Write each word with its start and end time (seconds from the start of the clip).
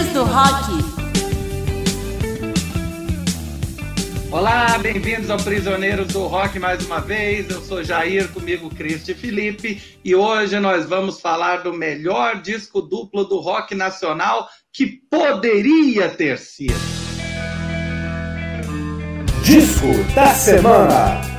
Do 0.00 0.24
Rock. 0.24 0.82
Olá, 4.32 4.78
bem-vindos 4.78 5.28
ao 5.28 5.36
Prisioneiros 5.36 6.08
do 6.08 6.26
Rock 6.26 6.58
mais 6.58 6.84
uma 6.86 7.00
vez. 7.00 7.50
Eu 7.50 7.60
sou 7.60 7.84
Jair, 7.84 8.32
comigo 8.32 8.70
Cristi 8.70 9.12
Felipe, 9.12 9.98
e 10.02 10.14
hoje 10.14 10.58
nós 10.58 10.86
vamos 10.86 11.20
falar 11.20 11.58
do 11.58 11.74
melhor 11.74 12.40
disco 12.40 12.80
duplo 12.80 13.24
do 13.24 13.40
rock 13.40 13.74
nacional 13.74 14.48
que 14.72 14.86
poderia 15.10 16.08
ter 16.08 16.38
sido. 16.38 16.80
Disco 19.44 19.92
da 20.14 20.34
semana. 20.34 21.29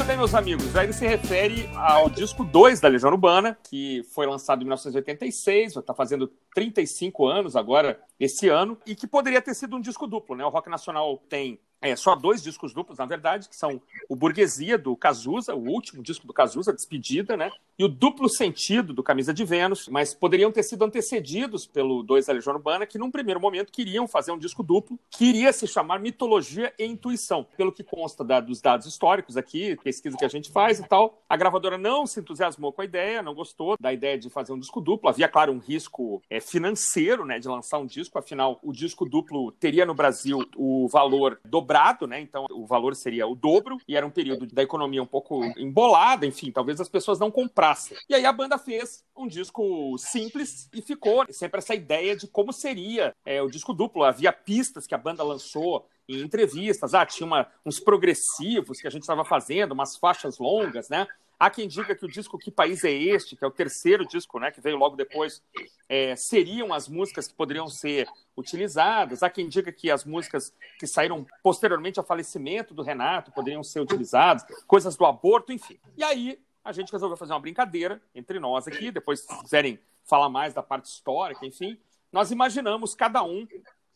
Muito 0.00 0.08
bem, 0.08 0.16
meus 0.16 0.34
amigos. 0.34 0.74
Aí 0.74 0.86
ele 0.86 0.94
se 0.94 1.06
refere 1.06 1.68
ao 1.76 2.08
disco 2.08 2.42
2 2.42 2.80
da 2.80 2.88
Legião 2.88 3.10
Urbana, 3.10 3.58
que 3.62 4.02
foi 4.14 4.26
lançado 4.26 4.62
em 4.62 4.64
1986, 4.64 5.76
está 5.76 5.92
fazendo 5.92 6.32
35 6.54 7.26
anos 7.26 7.54
agora, 7.54 8.00
esse 8.18 8.48
ano, 8.48 8.78
e 8.86 8.94
que 8.94 9.06
poderia 9.06 9.42
ter 9.42 9.52
sido 9.52 9.76
um 9.76 9.80
disco 9.80 10.06
duplo, 10.06 10.34
né? 10.34 10.42
O 10.42 10.48
Rock 10.48 10.70
Nacional 10.70 11.18
tem 11.28 11.60
é, 11.82 11.94
só 11.96 12.14
dois 12.14 12.42
discos 12.42 12.72
duplos, 12.72 12.96
na 12.96 13.04
verdade, 13.04 13.46
que 13.46 13.54
são 13.54 13.78
o 14.08 14.16
Burguesia, 14.16 14.78
do 14.78 14.96
Cazuza, 14.96 15.54
o 15.54 15.68
último 15.68 16.02
disco 16.02 16.26
do 16.26 16.32
Cazuza, 16.32 16.72
Despedida, 16.72 17.36
né? 17.36 17.50
E 17.80 17.82
o 17.82 17.88
Duplo 17.88 18.28
Sentido, 18.28 18.92
do 18.92 19.02
Camisa 19.02 19.32
de 19.32 19.42
Vênus, 19.42 19.88
mas 19.88 20.12
poderiam 20.12 20.52
ter 20.52 20.62
sido 20.62 20.84
antecedidos 20.84 21.66
pelo 21.66 22.02
Dois 22.02 22.26
da 22.26 22.34
Legião 22.34 22.54
Urbana, 22.54 22.84
que 22.84 22.98
num 22.98 23.10
primeiro 23.10 23.40
momento 23.40 23.72
queriam 23.72 24.06
fazer 24.06 24.32
um 24.32 24.38
disco 24.38 24.62
duplo, 24.62 24.98
que 25.08 25.24
iria 25.24 25.50
se 25.50 25.66
chamar 25.66 25.98
Mitologia 25.98 26.74
e 26.78 26.84
Intuição. 26.84 27.46
Pelo 27.56 27.72
que 27.72 27.82
consta 27.82 28.22
da, 28.22 28.38
dos 28.38 28.60
dados 28.60 28.86
históricos 28.86 29.34
aqui, 29.34 29.78
pesquisa 29.82 30.14
que 30.14 30.26
a 30.26 30.28
gente 30.28 30.52
faz 30.52 30.78
e 30.78 30.86
tal, 30.86 31.22
a 31.26 31.38
gravadora 31.38 31.78
não 31.78 32.06
se 32.06 32.20
entusiasmou 32.20 32.70
com 32.70 32.82
a 32.82 32.84
ideia, 32.84 33.22
não 33.22 33.34
gostou 33.34 33.78
da 33.80 33.90
ideia 33.90 34.18
de 34.18 34.28
fazer 34.28 34.52
um 34.52 34.58
disco 34.58 34.78
duplo. 34.78 35.08
Havia, 35.08 35.26
claro, 35.26 35.50
um 35.50 35.58
risco 35.58 36.20
é, 36.28 36.38
financeiro, 36.38 37.24
né, 37.24 37.38
de 37.38 37.48
lançar 37.48 37.78
um 37.78 37.86
disco, 37.86 38.18
afinal, 38.18 38.60
o 38.62 38.74
disco 38.74 39.08
duplo 39.08 39.52
teria 39.52 39.86
no 39.86 39.94
Brasil 39.94 40.46
o 40.54 40.86
valor 40.86 41.40
do 41.42 41.60
dobrado, 41.60 42.06
né? 42.06 42.20
Então 42.20 42.44
o 42.50 42.66
valor 42.66 42.94
seria 42.94 43.26
o 43.26 43.34
dobro 43.34 43.78
e 43.88 43.96
era 43.96 44.06
um 44.06 44.10
período 44.10 44.46
da 44.46 44.62
economia 44.62 45.02
um 45.02 45.06
pouco 45.06 45.42
embolada, 45.58 46.26
enfim, 46.26 46.52
talvez 46.52 46.78
as 46.78 46.88
pessoas 46.90 47.18
não 47.18 47.30
comprassem. 47.30 47.69
E 48.08 48.14
aí 48.14 48.24
a 48.24 48.32
banda 48.32 48.58
fez 48.58 49.04
um 49.16 49.26
disco 49.26 49.96
simples 49.98 50.68
e 50.72 50.82
ficou 50.82 51.24
sempre 51.30 51.58
essa 51.58 51.74
ideia 51.74 52.16
de 52.16 52.26
como 52.26 52.52
seria 52.52 53.14
é, 53.24 53.42
o 53.42 53.50
disco 53.50 53.72
duplo. 53.72 54.04
Havia 54.04 54.32
pistas 54.32 54.86
que 54.86 54.94
a 54.94 54.98
banda 54.98 55.22
lançou 55.22 55.86
em 56.08 56.20
entrevistas, 56.20 56.92
ah, 56.94 57.06
tinha 57.06 57.26
uma, 57.26 57.46
uns 57.64 57.78
progressivos 57.78 58.80
que 58.80 58.86
a 58.86 58.90
gente 58.90 59.02
estava 59.02 59.24
fazendo, 59.24 59.72
umas 59.72 59.96
faixas 59.96 60.38
longas, 60.38 60.88
né? 60.88 61.06
Há 61.40 61.48
quem 61.48 61.66
diga 61.66 61.94
que 61.94 62.04
o 62.04 62.08
disco 62.08 62.36
Que 62.36 62.50
País 62.50 62.84
é 62.84 62.92
Este, 62.92 63.34
que 63.34 63.42
é 63.42 63.48
o 63.48 63.50
terceiro 63.50 64.06
disco, 64.06 64.38
né, 64.38 64.50
que 64.50 64.60
veio 64.60 64.76
logo 64.76 64.94
depois, 64.94 65.42
é, 65.88 66.14
seriam 66.14 66.70
as 66.70 66.86
músicas 66.86 67.28
que 67.28 67.34
poderiam 67.34 67.66
ser 67.66 68.06
utilizadas. 68.36 69.22
Há 69.22 69.30
quem 69.30 69.48
diga 69.48 69.72
que 69.72 69.90
as 69.90 70.04
músicas 70.04 70.52
que 70.78 70.86
saíram 70.86 71.26
posteriormente 71.42 71.98
ao 71.98 72.04
falecimento 72.04 72.74
do 72.74 72.82
Renato 72.82 73.32
poderiam 73.32 73.64
ser 73.64 73.80
utilizadas, 73.80 74.44
coisas 74.66 74.96
do 74.96 75.06
aborto, 75.06 75.50
enfim. 75.50 75.80
E 75.96 76.04
aí 76.04 76.38
a 76.64 76.72
gente 76.72 76.92
resolveu 76.92 77.16
fazer 77.16 77.32
uma 77.32 77.40
brincadeira 77.40 78.00
entre 78.14 78.38
nós 78.38 78.66
aqui, 78.66 78.90
depois 78.90 79.20
se 79.20 79.42
quiserem 79.42 79.78
falar 80.04 80.28
mais 80.28 80.54
da 80.54 80.62
parte 80.62 80.86
histórica, 80.86 81.46
enfim, 81.46 81.78
nós 82.12 82.30
imaginamos 82.30 82.94
cada 82.94 83.22
um 83.22 83.46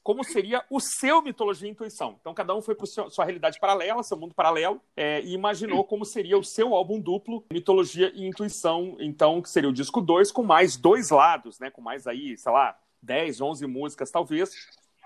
como 0.05 0.23
seria 0.23 0.63
o 0.69 0.79
seu 0.81 1.23
mitologia 1.23 1.67
e 1.67 1.71
intuição. 1.71 2.19
Então, 2.21 2.35
cada 2.35 2.55
um 2.55 2.61
foi 2.61 2.75
para 2.75 2.87
sua 2.87 3.25
realidade 3.25 3.59
paralela, 3.59 4.03
seu 4.03 4.19
mundo 4.19 4.35
paralelo, 4.35 4.79
é, 4.95 5.23
e 5.23 5.33
imaginou 5.33 5.83
como 5.83 6.05
seria 6.05 6.37
o 6.39 6.45
seu 6.45 6.75
álbum 6.75 7.01
duplo, 7.01 7.43
mitologia 7.51 8.13
e 8.15 8.27
intuição. 8.27 8.99
Então, 9.01 9.41
que 9.41 9.49
seria 9.49 9.71
o 9.71 9.73
disco 9.73 10.03
2, 10.03 10.31
com 10.31 10.43
mais 10.43 10.77
dois 10.77 11.09
lados, 11.09 11.59
né? 11.59 11.71
Com 11.71 11.81
mais 11.81 12.07
aí, 12.07 12.37
sei 12.37 12.53
lá, 12.53 12.79
10, 13.01 13.41
11 13.41 13.67
músicas, 13.67 14.11
talvez. 14.11 14.51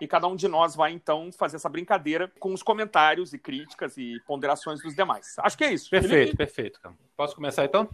E 0.00 0.06
cada 0.06 0.26
um 0.28 0.36
de 0.36 0.47
nós 0.47 0.76
vai, 0.76 0.92
então, 0.92 1.31
fazer 1.32 1.56
essa 1.56 1.69
brincadeira 1.69 2.31
com 2.38 2.53
os 2.53 2.62
comentários 2.62 3.32
e 3.32 3.38
críticas 3.38 3.97
e 3.97 4.20
ponderações 4.26 4.81
dos 4.82 4.94
demais. 4.94 5.34
Acho 5.38 5.59
que 5.59 5.64
é 5.64 5.72
isso. 5.72 5.91
Perfeito, 5.91 6.12
Felipe? 6.12 6.36
perfeito. 6.36 6.81
Posso 7.16 7.34
começar, 7.34 7.64
então? 7.64 7.88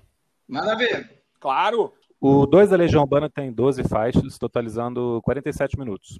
Maravilha. 0.47 1.10
Claro. 1.41 1.93
O 2.20 2.47
2 2.47 2.70
da 2.70 2.76
Legião 2.76 3.03
Urbana 3.03 3.28
tem 3.28 3.53
12 3.53 3.84
faixas, 3.84 4.38
totalizando 4.38 5.20
47 5.25 5.78
minutos. 5.78 6.19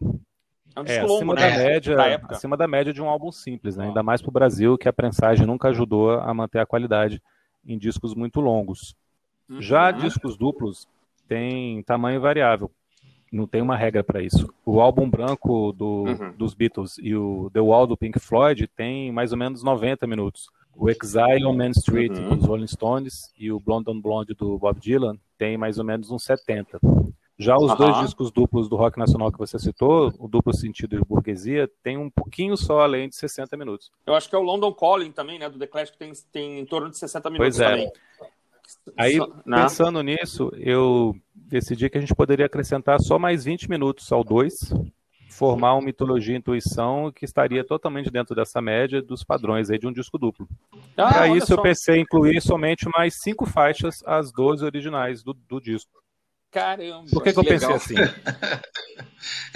É 0.77 0.81
um 0.81 0.85
é, 0.87 0.99
acima 1.01 1.35
né? 1.35 1.51
Da 1.51 1.57
média, 1.57 1.97
da 1.97 2.07
época. 2.07 2.35
Acima 2.35 2.57
da 2.57 2.67
média 2.67 2.93
de 2.93 3.01
um 3.01 3.09
álbum 3.09 3.31
simples, 3.31 3.77
né? 3.77 3.87
Ainda 3.87 4.03
mais 4.03 4.21
para 4.21 4.29
o 4.29 4.33
Brasil, 4.33 4.77
que 4.77 4.89
a 4.89 4.93
prensagem 4.93 5.47
nunca 5.47 5.69
ajudou 5.69 6.11
a 6.11 6.35
manter 6.35 6.59
a 6.59 6.67
qualidade 6.67 7.23
em 7.65 7.79
discos 7.79 8.15
muito 8.15 8.41
longos. 8.41 8.95
Uhum. 9.49 9.63
Já 9.63 9.91
discos 9.91 10.37
duplos 10.37 10.89
têm 11.29 11.83
tamanho 11.85 12.21
variável. 12.21 12.71
Não 13.35 13.49
tem 13.49 13.61
uma 13.61 13.77
regra 13.77 14.05
para 14.05 14.23
isso. 14.23 14.49
O 14.65 14.81
álbum 14.81 15.11
branco 15.11 15.73
do, 15.73 16.05
uhum. 16.05 16.33
dos 16.39 16.55
Beatles 16.55 16.97
e 16.99 17.17
o 17.17 17.51
The 17.53 17.61
Wall 17.61 17.85
do 17.85 17.97
Pink 17.97 18.21
Floyd 18.21 18.69
tem 18.69 19.11
mais 19.11 19.33
ou 19.33 19.39
menos 19.39 19.61
90 19.63 20.07
minutos. 20.07 20.49
O 20.73 20.89
Exile 20.89 21.45
on 21.45 21.55
Main 21.55 21.73
Street 21.73 22.13
uhum. 22.13 22.37
dos 22.37 22.47
Rolling 22.47 22.69
Stones 22.69 23.33
e 23.37 23.51
o 23.51 23.59
Blonde 23.59 23.91
on 23.91 24.01
Blonde 24.01 24.35
do 24.35 24.57
Bob 24.57 24.79
Dylan 24.79 25.17
tem 25.37 25.59
mais 25.59 25.79
ou 25.79 25.85
menos 25.85 26.13
uns 26.13 26.23
70. 26.23 26.79
Já 27.37 27.57
os 27.57 27.77
dois 27.77 27.99
discos 27.99 28.31
duplos 28.31 28.69
do 28.69 28.77
rock 28.77 28.97
nacional 28.97 29.33
que 29.33 29.39
você 29.39 29.59
citou, 29.59 30.15
o 30.21 30.29
duplo 30.29 30.55
sentido 30.55 30.95
e 30.95 31.01
o 31.01 31.05
burguesia, 31.05 31.69
tem 31.83 31.99
um 31.99 32.09
pouquinho 32.09 32.57
só 32.57 32.81
além 32.81 33.09
de 33.09 33.17
60 33.17 33.57
minutos. 33.57 33.91
Eu 34.07 34.15
acho 34.15 34.29
que 34.29 34.37
é 34.37 34.39
o 34.39 34.43
London 34.43 34.73
Calling 34.73 35.11
também, 35.11 35.41
né, 35.41 35.51
do 35.51 35.59
The 35.59 35.67
Clash, 35.67 35.91
que 35.91 35.99
tem, 35.99 36.13
tem 36.31 36.61
em 36.61 36.65
torno 36.65 36.89
de 36.89 36.97
60 36.97 37.31
minutos 37.31 37.57
pois 37.57 37.61
é. 37.61 37.71
também. 37.71 37.93
Aí, 38.97 39.19
né? 39.47 39.63
pensando 39.63 40.03
nisso, 40.03 40.51
eu 40.57 41.15
decidi 41.35 41.89
que 41.89 41.99
a 41.99 42.01
gente 42.01 42.15
poderia 42.15 42.47
acrescentar 42.47 43.01
só 43.01 43.19
mais 43.19 43.45
20 43.45 43.69
minutos 43.69 44.11
ao 44.13 44.25
2, 44.25 44.73
formar 45.31 45.75
uma 45.75 45.83
mitologia 45.85 46.35
e 46.35 46.39
intuição 46.39 47.11
que 47.13 47.25
estaria 47.25 47.65
totalmente 47.65 48.11
dentro 48.11 48.35
dessa 48.35 48.61
média 48.63 49.03
dos 49.03 49.25
padrões 49.25 49.71
aí 49.71 49.79
de 49.79 49.87
um 49.87 49.93
disco 49.93 50.17
duplo. 50.17 50.49
Ah, 50.97 51.13
Para 51.13 51.29
isso, 51.29 51.49
só. 51.49 51.55
eu 51.55 51.63
pensei 51.63 51.97
em 51.97 52.03
incluir 52.03 52.41
somente 52.41 52.89
mais 52.95 53.21
cinco 53.21 53.45
faixas, 53.45 54.03
as 54.07 54.33
12 54.33 54.65
originais 54.65 55.23
do, 55.23 55.35
do 55.35 55.61
disco. 55.61 55.91
Caramba. 56.51 57.11
Por 57.11 57.23
que, 57.23 57.33
que 57.33 57.39
eu 57.39 57.45
pensei 57.45 57.75
assim? 57.75 57.95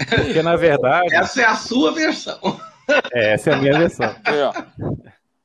Porque, 0.09 0.43
na 0.43 0.57
verdade. 0.57 1.15
Essa 1.15 1.41
é 1.41 1.45
a 1.45 1.55
sua 1.55 1.93
versão. 1.93 2.39
É, 3.13 3.33
essa 3.33 3.51
é 3.51 3.53
a 3.53 3.57
minha 3.57 3.77
versão. 3.77 4.13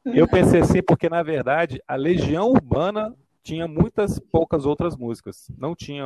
Eu 0.05 0.27
pensei 0.27 0.61
assim 0.61 0.83
porque, 0.83 1.09
na 1.09 1.23
verdade, 1.23 1.81
a 1.87 1.95
Legião 1.95 2.49
Urbana 2.49 3.15
tinha 3.45 3.69
muitas 3.69 4.19
poucas 4.19 4.65
outras 4.65 4.97
músicas. 4.97 5.53
Não 5.57 5.77
tinha 5.77 6.05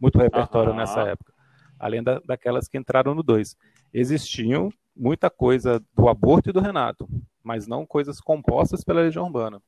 muito 0.00 0.18
repertório 0.18 0.74
nessa 0.74 1.02
época. 1.02 1.32
Além 1.78 2.02
da, 2.02 2.18
daquelas 2.24 2.66
que 2.66 2.78
entraram 2.78 3.14
no 3.14 3.22
2. 3.22 3.56
Existiam 3.92 4.70
muita 4.96 5.28
coisa 5.28 5.80
do 5.94 6.08
aborto 6.08 6.50
e 6.50 6.52
do 6.52 6.60
Renato, 6.60 7.08
mas 7.44 7.66
não 7.66 7.86
coisas 7.86 8.20
compostas 8.20 8.82
pela 8.82 9.02
Legião 9.02 9.26
Urbana. 9.26 9.60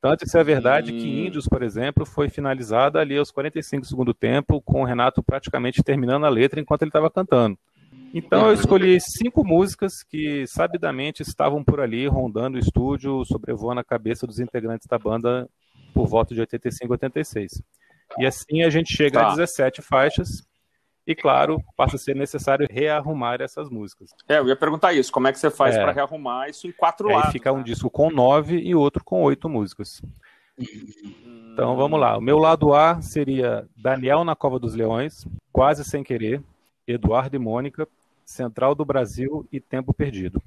Tanto 0.00 0.24
isso 0.24 0.36
é 0.36 0.42
verdade 0.42 0.92
que 0.92 1.26
Índios, 1.26 1.46
por 1.46 1.62
exemplo, 1.62 2.04
foi 2.04 2.28
finalizada 2.28 2.98
ali 2.98 3.16
aos 3.16 3.30
45 3.30 3.82
do 3.82 3.86
segundo 3.86 4.14
tempo, 4.14 4.60
com 4.60 4.82
o 4.82 4.84
Renato 4.84 5.22
praticamente 5.22 5.82
terminando 5.82 6.24
a 6.24 6.28
letra 6.28 6.60
enquanto 6.60 6.82
ele 6.82 6.88
estava 6.88 7.10
cantando. 7.10 7.56
Então 8.14 8.48
eu 8.48 8.52
escolhi 8.52 9.00
cinco 9.00 9.44
músicas 9.44 10.02
que 10.02 10.46
sabidamente 10.46 11.22
estavam 11.22 11.62
por 11.62 11.80
ali, 11.80 12.06
rondando 12.06 12.56
o 12.56 12.60
estúdio, 12.60 13.24
sobrevoando 13.24 13.80
a 13.80 13.84
cabeça 13.84 14.26
dos 14.26 14.40
integrantes 14.40 14.86
da 14.88 14.98
banda 14.98 15.48
por 15.92 16.06
volta 16.06 16.34
de 16.34 16.40
85, 16.40 16.92
86. 16.92 17.62
E 18.18 18.26
assim 18.26 18.62
a 18.62 18.70
gente 18.70 18.94
chega 18.94 19.20
tá. 19.20 19.26
a 19.28 19.30
17 19.30 19.82
faixas, 19.82 20.46
e 21.06 21.14
claro, 21.14 21.62
passa 21.76 21.96
a 21.96 21.98
ser 21.98 22.14
necessário 22.14 22.66
rearrumar 22.70 23.40
essas 23.40 23.68
músicas. 23.68 24.10
É, 24.28 24.38
eu 24.38 24.46
ia 24.46 24.56
perguntar 24.56 24.92
isso, 24.92 25.10
como 25.10 25.26
é 25.26 25.32
que 25.32 25.38
você 25.38 25.50
faz 25.50 25.74
é. 25.74 25.82
para 25.82 25.92
rearrumar 25.92 26.48
isso 26.48 26.66
em 26.66 26.72
quatro 26.72 27.08
Aí 27.08 27.14
lados? 27.14 27.28
Aí 27.28 27.32
fica 27.32 27.52
né? 27.52 27.58
um 27.58 27.62
disco 27.62 27.90
com 27.90 28.10
nove 28.10 28.56
e 28.56 28.74
outro 28.74 29.02
com 29.02 29.22
oito 29.22 29.48
músicas. 29.48 30.00
Então 31.52 31.76
vamos 31.76 31.98
lá. 31.98 32.16
O 32.16 32.20
meu 32.20 32.38
lado 32.38 32.72
A 32.72 33.00
seria 33.02 33.68
Daniel 33.76 34.24
na 34.24 34.36
Cova 34.36 34.58
dos 34.58 34.74
Leões, 34.74 35.26
Quase 35.52 35.84
Sem 35.84 36.04
Querer, 36.04 36.40
Eduardo 36.86 37.34
e 37.34 37.38
Mônica, 37.38 37.88
Central 38.24 38.74
do 38.74 38.84
Brasil 38.84 39.46
e 39.50 39.60
Tempo 39.60 39.92
Perdido. 39.92 40.40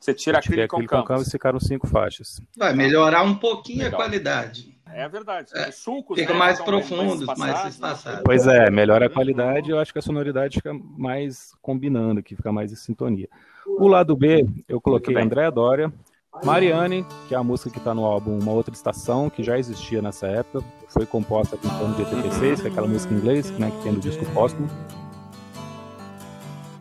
Você 0.00 0.14
tira 0.14 0.38
aquele 0.38 0.66
com 0.66 0.86
Campos. 0.86 1.26
e 1.26 1.30
ficaram 1.30 1.60
cinco 1.60 1.86
faixas. 1.86 2.40
Vai 2.56 2.72
melhorar 2.72 3.22
um 3.22 3.34
pouquinho 3.34 3.82
Legal. 3.82 4.00
a 4.00 4.02
qualidade. 4.02 4.79
É 4.94 5.08
verdade. 5.08 5.50
É, 5.54 5.70
sucos, 5.70 6.18
fica 6.18 6.32
né, 6.32 6.38
mais 6.38 6.60
profundo, 6.60 7.26
mais, 7.26 7.38
mais 7.38 7.74
espaçado. 7.74 8.22
Pois 8.24 8.46
é, 8.46 8.70
melhora 8.70 9.06
a 9.06 9.10
qualidade. 9.10 9.70
Eu 9.70 9.78
acho 9.78 9.92
que 9.92 9.98
a 9.98 10.02
sonoridade 10.02 10.56
fica 10.56 10.72
mais 10.74 11.52
combinando, 11.62 12.22
que 12.22 12.36
fica 12.36 12.52
mais 12.52 12.72
em 12.72 12.76
sintonia. 12.76 13.28
O 13.66 13.86
lado 13.86 14.16
B, 14.16 14.46
eu 14.68 14.80
coloquei 14.80 15.16
André 15.16 15.50
Dória, 15.50 15.92
Mariane, 16.44 17.04
que 17.28 17.34
é 17.34 17.38
a 17.38 17.42
música 17.42 17.70
que 17.70 17.78
está 17.78 17.94
no 17.94 18.04
álbum 18.04 18.38
Uma 18.38 18.52
Outra 18.52 18.74
Estação, 18.74 19.28
que 19.28 19.42
já 19.42 19.58
existia 19.58 20.00
nessa 20.00 20.26
época, 20.26 20.64
foi 20.88 21.04
composta 21.04 21.56
com 21.56 21.68
o 21.68 21.78
torno 21.78 21.94
de 21.94 22.02
86, 22.02 22.60
que 22.60 22.68
é 22.68 22.70
aquela 22.70 22.86
música 22.86 23.12
em 23.12 23.18
inglês, 23.18 23.50
né, 23.58 23.70
que 23.70 23.82
tem 23.82 23.92
no 23.92 24.00
disco 24.00 24.24
póstumo. 24.32 24.68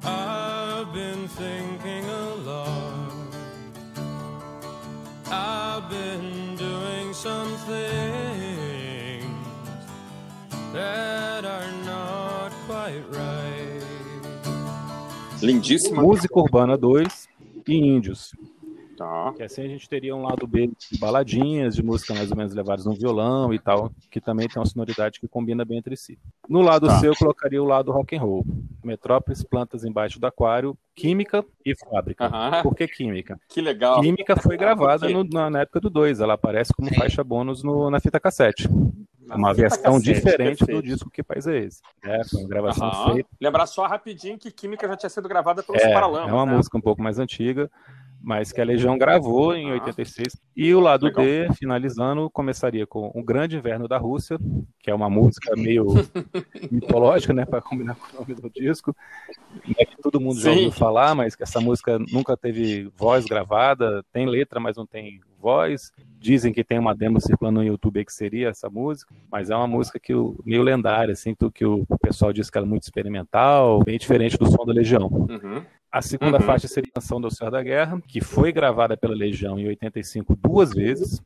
I've 0.03 0.93
been 0.93 1.27
thinking 1.27 2.05
a 2.09 2.35
lot. 2.45 3.19
I've 5.31 5.89
been 5.89 6.38
some 7.21 7.51
things 7.67 9.25
that 10.71 11.43
are 11.43 11.71
not 11.83 12.49
quite 12.65 13.03
right. 13.11 13.83
Lindíssima. 15.41 16.01
Música 16.01 16.39
Urbana 16.39 16.77
2 16.77 17.27
e 17.67 17.75
Índios. 17.75 18.31
Tá. 18.99 19.31
Que 19.33 19.43
assim 19.43 19.63
a 19.63 19.67
gente 19.69 19.87
teria 19.87 20.13
um 20.13 20.23
lado 20.23 20.45
B 20.45 20.67
de 20.67 20.99
baladinhas, 20.99 21.73
de 21.73 21.81
música 21.81 22.13
mais 22.13 22.29
ou 22.31 22.35
menos 22.35 22.53
levadas 22.53 22.85
no 22.85 22.93
violão 22.93 23.53
e 23.53 23.57
tal, 23.57 23.89
que 24.11 24.19
também 24.19 24.45
tem 24.45 24.59
uma 24.59 24.65
sonoridade 24.65 25.21
que 25.21 25.27
combina 25.27 25.63
bem 25.63 25.77
entre 25.77 25.95
si. 25.95 26.19
No 26.49 26.61
lado 26.61 26.85
tá. 26.85 26.99
C 26.99 27.07
eu 27.07 27.15
colocaria 27.15 27.63
o 27.63 27.65
lado 27.65 27.93
rock 27.93 28.17
and 28.17 28.19
roll. 28.19 28.45
Metrópolis, 28.83 29.41
Plantas 29.41 29.85
Embaixo 29.85 30.19
do 30.19 30.27
Aquário, 30.27 30.77
Química 30.93 31.45
e 31.65 31.73
Fábrica. 31.77 32.25
Uhum. 32.25 32.61
Por 32.61 32.75
que 32.75 32.89
Química? 32.89 33.39
Que 33.47 33.61
legal. 33.61 34.01
Química 34.01 34.35
foi 34.35 34.57
gravada 34.57 35.07
no, 35.07 35.23
na, 35.23 35.61
época 35.61 35.79
do 35.79 35.89
2, 35.89 36.19
ela 36.19 36.33
aparece 36.33 36.73
como 36.73 36.93
faixa 36.93 37.23
bônus 37.23 37.63
no, 37.63 37.89
na 37.89 38.01
fita 38.01 38.19
cassete. 38.19 38.67
Uma 39.31 39.53
versão 39.53 39.97
diferente 39.97 40.65
perfeito. 40.65 40.81
do 40.81 40.83
disco 40.83 41.09
Que 41.09 41.23
País 41.23 41.47
é 41.47 41.59
Esse? 41.59 41.81
É, 42.03 42.21
foi 42.25 42.41
uma 42.41 42.49
gravação 42.49 42.89
uhum. 42.89 43.13
feita. 43.13 43.29
Lembrar 43.39 43.65
só 43.65 43.85
rapidinho 43.87 44.37
que 44.37 44.51
Química 44.51 44.87
já 44.89 44.97
tinha 44.97 45.09
sido 45.09 45.29
gravada 45.29 45.63
pelos 45.63 45.81
é, 45.81 45.93
Paralamas. 45.93 46.29
É 46.29 46.33
uma 46.33 46.45
né? 46.45 46.53
música 46.53 46.77
um 46.77 46.81
pouco 46.81 47.01
mais 47.01 47.17
antiga 47.17 47.71
mas 48.21 48.51
que 48.51 48.59
a 48.59 48.65
Legião 48.65 48.97
gravou 48.97 49.55
em 49.55 49.71
86. 49.71 50.37
E 50.55 50.73
o 50.73 50.79
lado 50.79 51.05
Legal. 51.05 51.23
D, 51.23 51.53
finalizando, 51.53 52.29
começaria 52.29 52.85
com 52.85 53.11
O 53.15 53.23
Grande 53.23 53.55
Inverno 53.57 53.87
da 53.87 53.97
Rússia, 53.97 54.37
que 54.79 54.91
é 54.91 54.93
uma 54.93 55.09
música 55.09 55.55
meio 55.55 55.85
mitológica, 56.69 57.33
né, 57.33 57.45
para 57.45 57.61
combinar 57.61 57.95
com 57.95 58.17
o 58.17 58.19
nome 58.19 58.35
do 58.35 58.49
disco. 58.49 58.95
É 59.77 59.85
que 59.85 59.97
todo 60.01 60.19
mundo 60.19 60.35
Sim. 60.35 60.41
já 60.41 60.51
ouviu 60.51 60.71
falar, 60.71 61.15
mas 61.15 61.35
que 61.35 61.43
essa 61.43 61.61
música 61.61 61.97
nunca 62.11 62.35
teve 62.35 62.91
voz 62.95 63.25
gravada, 63.25 64.03
tem 64.11 64.25
letra, 64.25 64.59
mas 64.59 64.75
não 64.75 64.85
tem 64.85 65.21
voz. 65.39 65.91
Dizem 66.17 66.51
que 66.51 66.63
tem 66.63 66.77
uma 66.77 66.93
demo 66.93 67.21
circulando 67.21 67.61
no 67.61 67.65
YouTube 67.65 68.03
que 68.03 68.13
seria 68.13 68.49
essa 68.49 68.69
música, 68.69 69.15
mas 69.31 69.49
é 69.49 69.55
uma 69.55 69.67
música 69.67 69.97
que 69.99 70.13
o, 70.13 70.37
meio 70.45 70.61
lendária, 70.61 71.13
assim, 71.13 71.33
que 71.53 71.65
o 71.65 71.85
pessoal 72.01 72.33
diz 72.33 72.49
que 72.49 72.57
ela 72.57 72.67
é 72.67 72.69
muito 72.69 72.83
experimental, 72.83 73.81
bem 73.83 73.97
diferente 73.97 74.37
do 74.37 74.45
som 74.49 74.65
da 74.65 74.73
Legião. 74.73 75.07
Uhum. 75.07 75.63
A 75.91 76.01
segunda 76.01 76.37
uhum. 76.37 76.43
faixa 76.43 76.67
seria 76.67 76.89
a 76.91 76.99
Canção 76.99 77.19
do 77.19 77.33
Senhor 77.33 77.49
da 77.49 77.63
Guerra, 77.63 77.99
que 78.07 78.21
foi 78.21 78.51
gravada 78.51 78.95
pela 78.95 79.15
Legião 79.15 79.57
em 79.57 79.67
85 79.67 80.35
duas 80.35 80.71
vezes. 80.71 81.21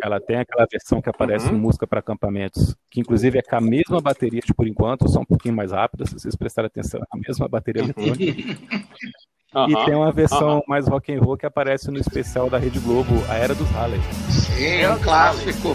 Ela 0.00 0.20
tem 0.20 0.36
aquela 0.36 0.66
versão 0.70 1.00
que 1.00 1.08
aparece 1.08 1.46
uhum. 1.46 1.52
no 1.52 1.58
Música 1.58 1.86
para 1.86 2.00
Acampamentos, 2.00 2.76
que 2.90 3.00
inclusive 3.00 3.38
é 3.38 3.42
com 3.42 3.56
a 3.56 3.60
mesma 3.60 4.00
bateria 4.00 4.40
de 4.40 4.54
por 4.54 4.68
enquanto, 4.68 5.08
só 5.08 5.20
um 5.20 5.24
pouquinho 5.24 5.54
mais 5.54 5.72
rápida, 5.72 6.06
se 6.06 6.12
vocês 6.12 6.36
prestarem 6.36 6.66
atenção, 6.66 7.00
é 7.00 7.04
a 7.10 7.16
mesma 7.16 7.48
bateria 7.48 7.82
eletrônica. 7.82 8.16
Uhum. 9.54 9.70
E 9.70 9.84
tem 9.86 9.94
uma 9.94 10.12
versão 10.12 10.62
mais 10.68 10.86
rock 10.86 11.14
and 11.14 11.20
roll 11.20 11.36
que 11.36 11.46
aparece 11.46 11.90
no 11.90 11.98
especial 11.98 12.50
da 12.50 12.58
Rede 12.58 12.78
Globo, 12.80 13.14
A 13.26 13.36
Era 13.36 13.54
dos 13.54 13.70
Halley. 13.70 14.00
Sim, 14.28 14.82
é 14.82 14.92
um 14.92 14.98
clássico. 14.98 15.74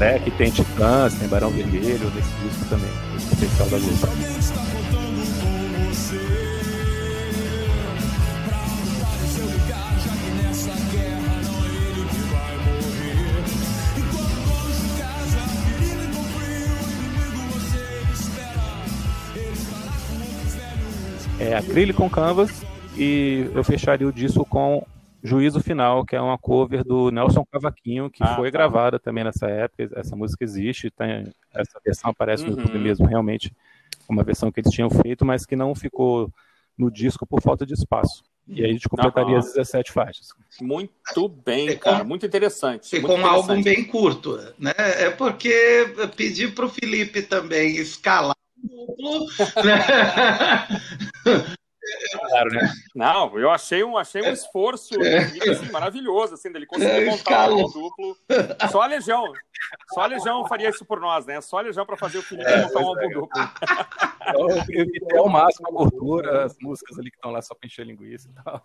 É, 0.00 0.18
que 0.18 0.32
tem 0.32 0.50
Titãs, 0.50 1.14
tem 1.14 1.28
Barão 1.28 1.50
Vermelho 1.50 2.10
nesse 2.10 2.34
disco 2.42 2.68
também, 2.68 2.90
esse 3.14 3.34
especial 3.34 3.68
da 3.68 3.78
Globo. 3.78 4.43
É 21.44 21.56
acrílico 21.56 22.02
com 22.02 22.08
canvas 22.08 22.64
e 22.96 23.50
eu 23.54 23.62
fecharia 23.62 24.08
o 24.08 24.12
disco 24.12 24.44
com 24.44 24.84
Juízo 25.22 25.60
Final, 25.60 26.04
que 26.04 26.14
é 26.14 26.20
uma 26.20 26.38
cover 26.38 26.84
do 26.84 27.10
Nelson 27.10 27.44
Cavaquinho, 27.50 28.10
que 28.10 28.22
ah, 28.22 28.36
foi 28.36 28.50
tá. 28.50 28.58
gravada 28.58 28.98
também 28.98 29.24
nessa 29.24 29.46
época. 29.46 29.88
Essa 29.96 30.14
música 30.14 30.44
existe, 30.44 30.90
tem, 30.90 31.32
essa 31.54 31.80
versão 31.84 32.10
aparece 32.10 32.44
no 32.44 32.52
uhum. 32.52 32.58
YouTube 32.58 32.78
mesmo, 32.78 33.06
realmente 33.06 33.52
uma 34.08 34.22
versão 34.22 34.52
que 34.52 34.60
eles 34.60 34.72
tinham 34.72 34.90
feito, 34.90 35.24
mas 35.24 35.46
que 35.46 35.56
não 35.56 35.74
ficou 35.74 36.30
no 36.76 36.90
disco 36.90 37.26
por 37.26 37.40
falta 37.40 37.64
de 37.64 37.72
espaço. 37.72 38.22
E 38.46 38.62
aí 38.62 38.70
a 38.70 38.72
gente 38.72 38.88
completaria 38.88 39.38
as 39.38 39.54
17 39.54 39.90
faixas. 39.90 40.28
Muito 40.60 41.28
bem, 41.28 41.78
cara, 41.78 42.04
muito 42.04 42.26
interessante. 42.26 42.90
Ficou 42.90 43.16
muito 43.16 43.26
um 43.26 43.30
álbum 43.30 43.62
bem 43.62 43.84
curto, 43.84 44.36
né? 44.58 44.74
É 44.76 45.08
porque 45.08 45.94
pedi 46.14 46.48
para 46.48 46.66
o 46.66 46.68
Felipe 46.68 47.22
também 47.22 47.76
escalar 47.76 48.36
duplo? 48.66 49.26
Claro, 52.28 52.50
né? 52.50 52.72
Não, 52.94 53.38
eu 53.38 53.50
achei 53.50 53.84
um, 53.84 53.96
achei 53.96 54.22
um 54.22 54.32
esforço 54.32 54.94
assim, 55.00 55.70
maravilhoso, 55.70 56.34
assim, 56.34 56.50
dele 56.50 56.66
conseguir 56.66 57.04
montar 57.04 57.50
um 57.50 57.68
duplo. 57.68 58.16
Só 58.70 58.82
a 58.82 58.86
Legião. 58.86 59.32
Só 59.92 60.00
a 60.02 60.06
Legião 60.06 60.46
faria 60.48 60.70
isso 60.70 60.84
por 60.84 61.00
nós, 61.00 61.26
né? 61.26 61.40
Só 61.40 61.58
a 61.58 61.62
Legião 61.62 61.84
para 61.84 61.96
fazer 61.96 62.18
o 62.18 62.22
Felipe 62.22 62.50
é, 62.50 62.62
montar 62.62 62.80
um 62.80 62.88
álbum 62.88 63.08
duplo. 63.10 63.42
Eu 64.34 64.80
evitei 64.80 65.18
ao 65.18 65.28
máximo 65.28 65.68
a 65.68 65.72
gordura, 65.72 66.44
as 66.44 66.56
músicas 66.60 66.98
ali 66.98 67.10
que 67.10 67.16
estão 67.16 67.30
lá 67.30 67.42
só 67.42 67.54
para 67.54 67.66
encher 67.66 67.86
linguiça 67.86 68.28
e 68.28 68.42
tal. 68.42 68.64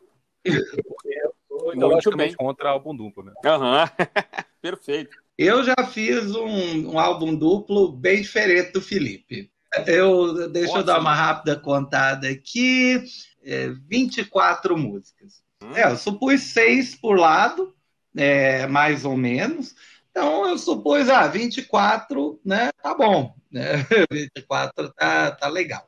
Muito 1.76 2.16
bem. 2.16 2.34
contra 2.34 2.70
álbum 2.70 2.96
duplo, 2.96 3.24
né? 3.24 3.34
Aham, 3.46 3.84
uhum. 3.84 3.90
perfeito. 4.62 5.18
Eu 5.38 5.64
já 5.64 5.76
fiz 5.92 6.34
um, 6.36 6.92
um 6.92 7.00
álbum 7.00 7.36
duplo 7.36 7.92
bem 7.92 8.22
diferente 8.22 8.72
do 8.72 8.82
Felipe. 8.82 9.52
Eu, 9.86 10.50
deixa 10.50 10.70
Ótimo. 10.70 10.82
eu 10.82 10.86
dar 10.86 11.00
uma 11.00 11.14
rápida 11.14 11.56
contada 11.56 12.28
aqui. 12.28 13.04
É, 13.44 13.70
24 13.88 14.78
músicas. 14.78 15.42
Hum. 15.64 15.76
É, 15.76 15.92
eu 15.92 15.98
supus 15.98 16.42
seis 16.42 16.96
por 16.96 17.18
lado, 17.18 17.74
é, 18.16 18.68
mais 18.68 19.06
ou 19.06 19.16
menos. 19.16 19.76
Então 20.12 20.48
eu 20.48 20.58
supus, 20.58 21.10
ah, 21.10 21.28
24, 21.28 22.40
né? 22.44 22.72
Tá 22.82 22.94
bom. 22.94 23.34
Né? 23.52 23.86
24 24.12 24.92
tá, 24.94 25.32
tá 25.32 25.48
legal. 25.48 25.88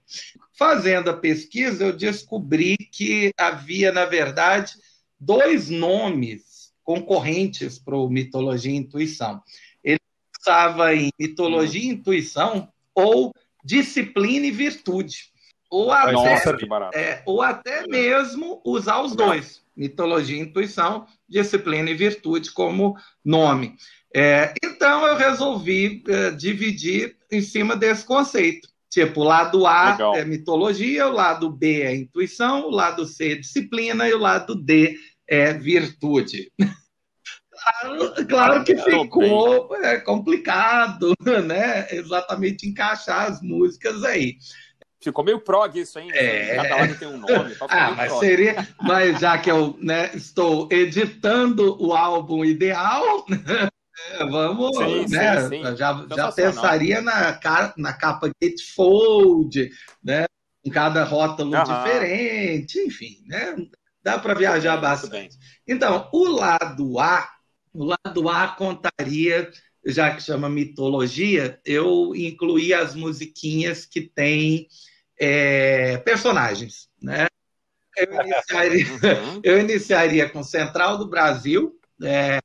Fazendo 0.53 1.09
a 1.09 1.17
pesquisa, 1.17 1.85
eu 1.85 1.93
descobri 1.93 2.77
que 2.77 3.31
havia, 3.37 3.91
na 3.91 4.05
verdade, 4.05 4.73
dois 5.19 5.69
nomes 5.69 6.71
concorrentes 6.83 7.79
para 7.79 7.95
o 7.95 8.09
Mitologia 8.09 8.71
e 8.71 8.75
Intuição. 8.75 9.41
Ele 9.83 9.99
estava 10.37 10.95
em 10.95 11.09
Mitologia 11.19 11.81
e 11.81 11.93
Intuição 11.93 12.71
ou 12.93 13.33
disciplina 13.63 14.45
e 14.45 14.51
virtude. 14.51 15.31
Ou 15.69 15.91
até, 15.91 16.11
Nossa, 16.11 16.57
é, 16.93 17.21
ou 17.25 17.41
até 17.41 17.87
mesmo 17.87 18.61
usar 18.65 19.01
os 19.01 19.15
dois, 19.15 19.61
mitologia 19.75 20.37
e 20.37 20.41
intuição, 20.41 21.05
disciplina 21.29 21.89
e 21.89 21.93
virtude 21.93 22.51
como 22.51 22.97
nome. 23.23 23.77
É, 24.13 24.53
então 24.61 25.07
eu 25.07 25.15
resolvi 25.15 26.03
é, 26.09 26.31
dividir 26.31 27.15
em 27.31 27.41
cima 27.41 27.77
desse 27.77 28.03
conceito. 28.03 28.67
Tipo, 28.89 29.21
o 29.21 29.23
lado 29.23 29.65
A 29.65 29.91
Legal. 29.91 30.15
é 30.17 30.25
mitologia, 30.25 31.07
o 31.07 31.13
lado 31.13 31.49
B 31.49 31.81
é 31.81 31.95
intuição, 31.95 32.65
o 32.65 32.69
lado 32.69 33.05
C 33.05 33.31
é 33.31 33.35
disciplina 33.35 34.09
e 34.09 34.13
o 34.13 34.19
lado 34.19 34.53
D 34.53 34.97
é 35.25 35.53
virtude. 35.53 36.51
Claro, 37.61 38.13
claro 38.27 38.63
que 38.63 38.75
ficou 38.75 39.75
é, 39.77 39.99
complicado, 39.99 41.13
né? 41.45 41.87
Exatamente 41.91 42.67
encaixar 42.67 43.29
as 43.31 43.41
músicas 43.41 44.03
aí. 44.03 44.37
Ficou 44.99 45.25
meio 45.25 45.39
prog 45.39 45.79
isso, 45.79 45.97
hein? 45.97 46.11
É... 46.13 46.55
Cada 46.55 46.75
lado 46.75 46.95
tem 46.95 47.07
um 47.07 47.17
nome. 47.17 47.55
ah, 47.69 47.91
mas 47.91 48.07
prog. 48.07 48.19
seria. 48.19 48.67
Mas 48.81 49.19
já 49.19 49.37
que 49.37 49.49
eu 49.49 49.75
né, 49.81 50.11
estou 50.13 50.67
editando 50.71 51.75
o 51.83 51.93
álbum 51.93 52.45
ideal, 52.45 53.25
vamos. 54.29 54.77
Sim, 54.77 55.07
né, 55.09 55.41
sim, 55.41 55.49
sim. 55.49 55.75
Já, 55.75 56.05
já 56.15 56.31
pensaria 56.31 57.01
na, 57.01 57.39
na 57.77 57.93
capa 57.93 58.29
gatefold, 58.41 59.71
né? 60.03 60.25
Com 60.63 60.69
cada 60.69 61.03
rótulo 61.03 61.63
diferente, 61.63 62.79
enfim, 62.79 63.23
né? 63.25 63.55
Dá 64.03 64.19
para 64.19 64.35
viajar 64.35 64.77
bastante. 64.77 65.35
Então, 65.67 66.07
o 66.11 66.27
lado 66.27 66.99
A 66.99 67.27
o 67.73 67.85
lado 67.85 68.29
A 68.29 68.47
contaria, 68.49 69.51
já 69.85 70.13
que 70.13 70.21
chama 70.21 70.49
mitologia, 70.49 71.59
eu 71.65 72.15
incluí 72.15 72.73
as 72.73 72.95
musiquinhas 72.95 73.85
que 73.85 74.01
têm 74.01 74.67
é, 75.19 75.97
personagens, 75.97 76.89
né? 77.01 77.27
Eu 77.97 78.07
iniciaria, 78.25 78.85
uhum. 78.85 79.41
eu 79.43 79.59
iniciaria 79.59 80.29
com 80.29 80.43
Central 80.43 80.97
do 80.97 81.07
Brasil, 81.07 81.79
é, 82.01 82.39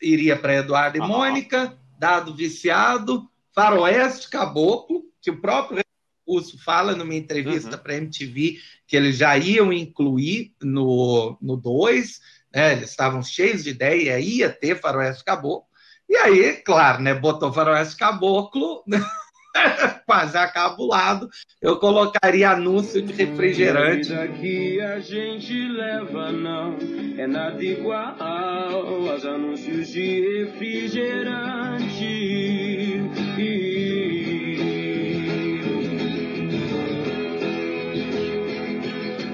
iria 0.00 0.36
para 0.36 0.56
Eduardo 0.56 0.98
e 0.98 1.00
uhum. 1.00 1.08
Mônica, 1.08 1.76
Dado 1.98 2.34
Viciado, 2.34 3.28
Faroeste 3.54 4.28
Caboclo, 4.28 5.04
que 5.20 5.30
o 5.30 5.40
próprio 5.40 5.82
Russo 6.26 6.62
fala 6.62 6.94
numa 6.94 7.14
entrevista 7.14 7.76
uhum. 7.76 7.82
para 7.82 7.96
MTV 7.96 8.58
que 8.86 8.96
eles 8.96 9.16
já 9.16 9.36
iam 9.36 9.72
incluir 9.72 10.54
no 10.62 11.36
2, 11.40 12.20
né? 12.52 12.72
Eles 12.72 12.90
estavam 12.90 13.22
cheios 13.22 13.64
de 13.64 13.70
ideia, 13.70 14.18
ia 14.18 14.50
ter 14.50 14.80
faroeste 14.80 15.24
caboclo. 15.24 15.68
E 16.08 16.16
aí, 16.16 16.54
claro, 16.64 17.02
né? 17.02 17.14
Botou 17.14 17.52
faroeste 17.52 17.96
caboclo, 17.96 18.82
quase 20.06 20.36
acabulado. 20.36 21.28
Eu 21.62 21.78
colocaria 21.78 22.50
anúncio 22.50 23.00
de 23.00 23.12
refrigerante. 23.12 24.08
que 24.40 24.80
a 24.80 24.98
gente 24.98 25.68
leva 25.68 26.32
não 26.32 26.76
é 27.16 27.26
nada 27.26 27.62
igual 27.62 28.16
aos 28.20 29.24
anúncios 29.24 29.88
de 29.88 30.44
refrigerante. 30.44 32.50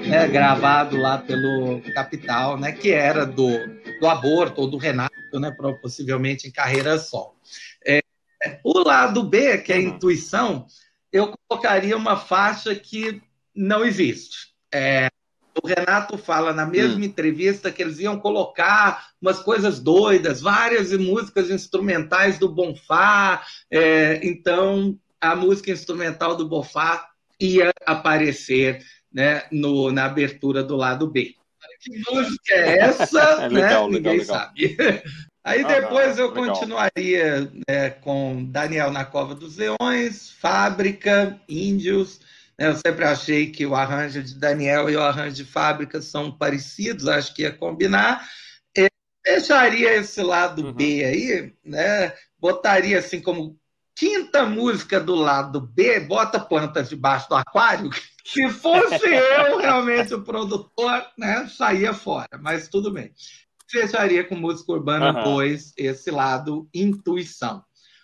Né, 0.07 0.27
gravado 0.27 0.97
lá 0.97 1.17
pelo 1.17 1.81
Capital, 1.93 2.57
né, 2.57 2.71
que 2.71 2.91
era 2.91 3.25
do, 3.25 3.49
do 3.99 4.07
aborto 4.07 4.61
ou 4.61 4.69
do 4.69 4.77
Renato, 4.77 5.13
né, 5.39 5.55
possivelmente 5.81 6.47
em 6.47 6.51
carreira 6.51 6.97
solo. 6.97 7.35
É, 7.85 8.01
o 8.63 8.79
lado 8.79 9.23
B, 9.23 9.57
que 9.59 9.73
é 9.73 9.75
a 9.75 9.81
intuição, 9.81 10.65
eu 11.11 11.33
colocaria 11.47 11.95
uma 11.95 12.15
faixa 12.15 12.73
que 12.75 13.21
não 13.55 13.83
existe. 13.83 14.53
É, 14.73 15.09
o 15.61 15.67
Renato 15.67 16.17
fala 16.17 16.53
na 16.53 16.65
mesma 16.65 16.99
hum. 16.99 17.03
entrevista 17.03 17.71
que 17.71 17.81
eles 17.81 17.99
iam 17.99 18.19
colocar 18.19 19.09
umas 19.21 19.39
coisas 19.39 19.79
doidas, 19.79 20.41
várias 20.41 20.91
músicas 20.93 21.49
instrumentais 21.49 22.37
do 22.37 22.47
Bonfá. 22.47 23.43
É, 23.71 24.19
então, 24.23 24.97
a 25.19 25.35
música 25.35 25.71
instrumental 25.71 26.35
do 26.35 26.47
Bonfá 26.47 27.09
ia 27.39 27.71
aparecer 27.85 28.83
né, 29.11 29.43
no, 29.51 29.91
na 29.91 30.05
abertura 30.05 30.63
do 30.63 30.75
lado 30.75 31.07
B. 31.07 31.35
Que 31.81 31.97
música 32.11 32.53
é 32.53 32.79
essa? 32.89 33.19
é 33.19 33.47
legal, 33.47 33.49
né? 33.49 33.61
legal, 33.61 33.89
Ninguém 33.89 34.19
legal. 34.19 34.25
sabe. 34.37 34.77
Aí 35.43 35.65
depois 35.65 36.19
ah, 36.19 36.21
eu 36.21 36.33
legal. 36.33 36.45
continuaria 36.45 37.51
né, 37.69 37.89
com 37.89 38.43
Daniel 38.43 38.91
na 38.91 39.05
Cova 39.05 39.33
dos 39.33 39.57
Leões, 39.57 40.29
Fábrica, 40.29 41.39
Índios. 41.47 42.19
Eu 42.57 42.75
sempre 42.75 43.05
achei 43.05 43.51
que 43.51 43.65
o 43.65 43.75
arranjo 43.75 44.21
de 44.21 44.35
Daniel 44.35 44.89
e 44.89 44.95
o 44.95 45.01
arranjo 45.01 45.35
de 45.35 45.45
Fábrica 45.45 46.01
são 46.01 46.31
parecidos, 46.31 47.07
acho 47.07 47.33
que 47.33 47.43
ia 47.43 47.51
combinar. 47.51 48.27
Eu 48.75 48.89
deixaria 49.23 49.95
esse 49.95 50.21
lado 50.21 50.65
uhum. 50.65 50.73
B 50.73 51.05
aí, 51.05 51.53
né? 51.63 52.13
botaria 52.39 52.99
assim 52.99 53.19
como 53.19 53.57
quinta 53.97 54.45
música 54.45 54.99
do 54.99 55.15
lado 55.15 55.59
B, 55.59 55.99
bota 56.01 56.39
plantas 56.39 56.87
debaixo 56.87 57.27
do 57.27 57.35
aquário. 57.35 57.89
Se 58.23 58.47
fosse 58.49 59.07
eu 59.07 59.57
realmente 59.57 60.13
o 60.13 60.23
produtor, 60.23 61.03
né, 61.17 61.47
saía 61.47 61.93
fora, 61.93 62.37
mas 62.39 62.67
tudo 62.67 62.91
bem. 62.91 63.11
Fecharia 63.69 64.23
com 64.23 64.35
música 64.35 64.71
urbana 64.71 65.17
uhum. 65.17 65.35
2, 65.35 65.73
esse 65.75 66.11
lado 66.11 66.69
intuição. 66.71 67.63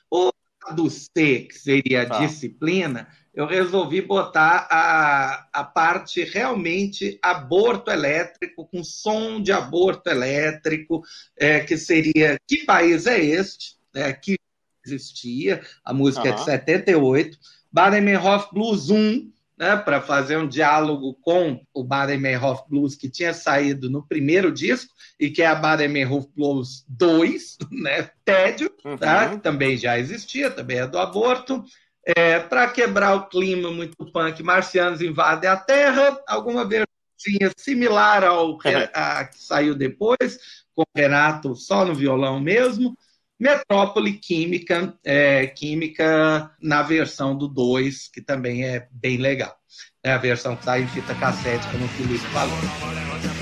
O 0.10 0.32
lado 0.66 0.90
C, 0.90 1.48
que 1.50 1.54
seria 1.54 2.08
tá. 2.08 2.20
disciplina, 2.20 3.08
eu 3.34 3.46
resolvi 3.46 4.02
botar 4.02 4.68
a, 4.72 5.48
a 5.54 5.64
parte 5.64 6.24
realmente 6.24 7.20
aborto 7.22 7.92
elétrico, 7.92 8.68
com 8.68 8.84
som 8.84 9.40
de 9.42 9.52
aborto 9.52 10.10
elétrico, 10.10 11.04
é, 11.38 11.60
que 11.60 11.78
seria 11.78 12.38
Que 12.48 12.66
País 12.66 13.06
é 13.06 13.24
Este? 13.24 13.78
É, 13.96 14.12
que 14.12 14.38
existia, 14.86 15.62
a 15.84 15.94
música 15.94 16.28
uhum. 16.28 16.34
é 16.34 16.36
de 16.36 16.44
78. 16.44 17.38
Baden-Meinhof 17.72 18.54
Blues 18.54 18.90
1, 18.90 19.32
né, 19.58 19.76
para 19.78 20.02
fazer 20.02 20.38
um 20.38 20.48
diálogo 20.48 21.14
com 21.22 21.62
o 21.74 21.84
Baden-Meinhof 21.84 22.64
Blues, 22.70 22.96
que 22.96 23.10
tinha 23.10 23.34
saído 23.34 23.90
no 23.90 24.06
primeiro 24.06 24.52
disco, 24.52 24.94
e 25.20 25.30
que 25.30 25.42
é 25.42 25.48
a 25.48 25.56
Baden-Meinhof 25.56 26.28
Blues 26.36 26.86
2, 26.88 27.58
né, 27.72 28.10
Tédio, 28.26 28.70
tá, 28.70 28.90
uhum. 28.90 28.98
tá, 28.98 29.30
que 29.30 29.38
também 29.38 29.78
já 29.78 29.98
existia, 29.98 30.52
também 30.52 30.80
é 30.80 30.88
do 30.88 31.00
aborto. 31.00 31.64
É, 32.06 32.38
para 32.40 32.68
quebrar 32.70 33.16
o 33.16 33.28
clima 33.28 33.72
muito 33.72 33.96
punk, 34.12 34.44
Marcianos 34.44 35.02
invadem 35.02 35.50
a 35.50 35.56
Terra, 35.56 36.20
alguma 36.28 36.66
versinha 36.66 37.50
similar 37.56 38.26
ao 38.26 38.58
a, 38.94 39.26
que 39.26 39.42
saiu 39.42 39.74
depois, 39.74 40.38
com 40.76 40.84
Renato 40.96 41.56
só 41.56 41.86
no 41.86 41.96
violão 41.96 42.40
mesmo. 42.40 42.98
Metrópole 43.40 44.14
Química, 44.14 44.98
é, 45.04 45.48
Química 45.48 46.52
na 46.62 46.82
versão 46.82 47.38
do 47.38 47.48
2, 47.48 48.10
que 48.10 48.22
também 48.22 48.66
é 48.66 48.88
bem 48.92 49.18
legal. 49.18 49.56
É 50.04 50.12
a 50.12 50.18
versão 50.18 50.56
que 50.56 50.62
está 50.62 50.80
em 50.80 50.88
fita 50.88 51.16
cassete, 51.16 51.68
como 51.72 51.86
o 51.86 51.90
Felipe 51.90 52.26
falou. 52.28 53.33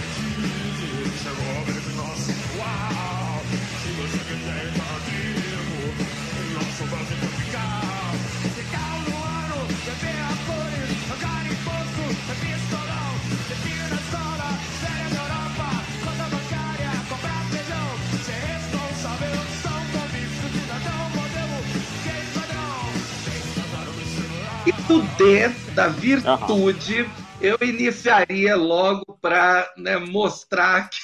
Da 25.75 25.87
virtude, 25.87 27.01
uhum. 27.01 27.09
eu 27.41 27.57
iniciaria 27.61 28.55
logo 28.55 29.17
para 29.21 29.71
né, 29.77 29.97
mostrar 29.97 30.89
que, 30.89 30.99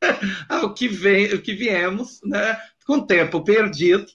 o, 0.64 0.72
que 0.72 0.88
vem, 0.88 1.34
o 1.34 1.42
que 1.42 1.54
viemos, 1.54 2.20
né, 2.24 2.58
com 2.86 3.00
tempo 3.00 3.42
perdido, 3.42 4.06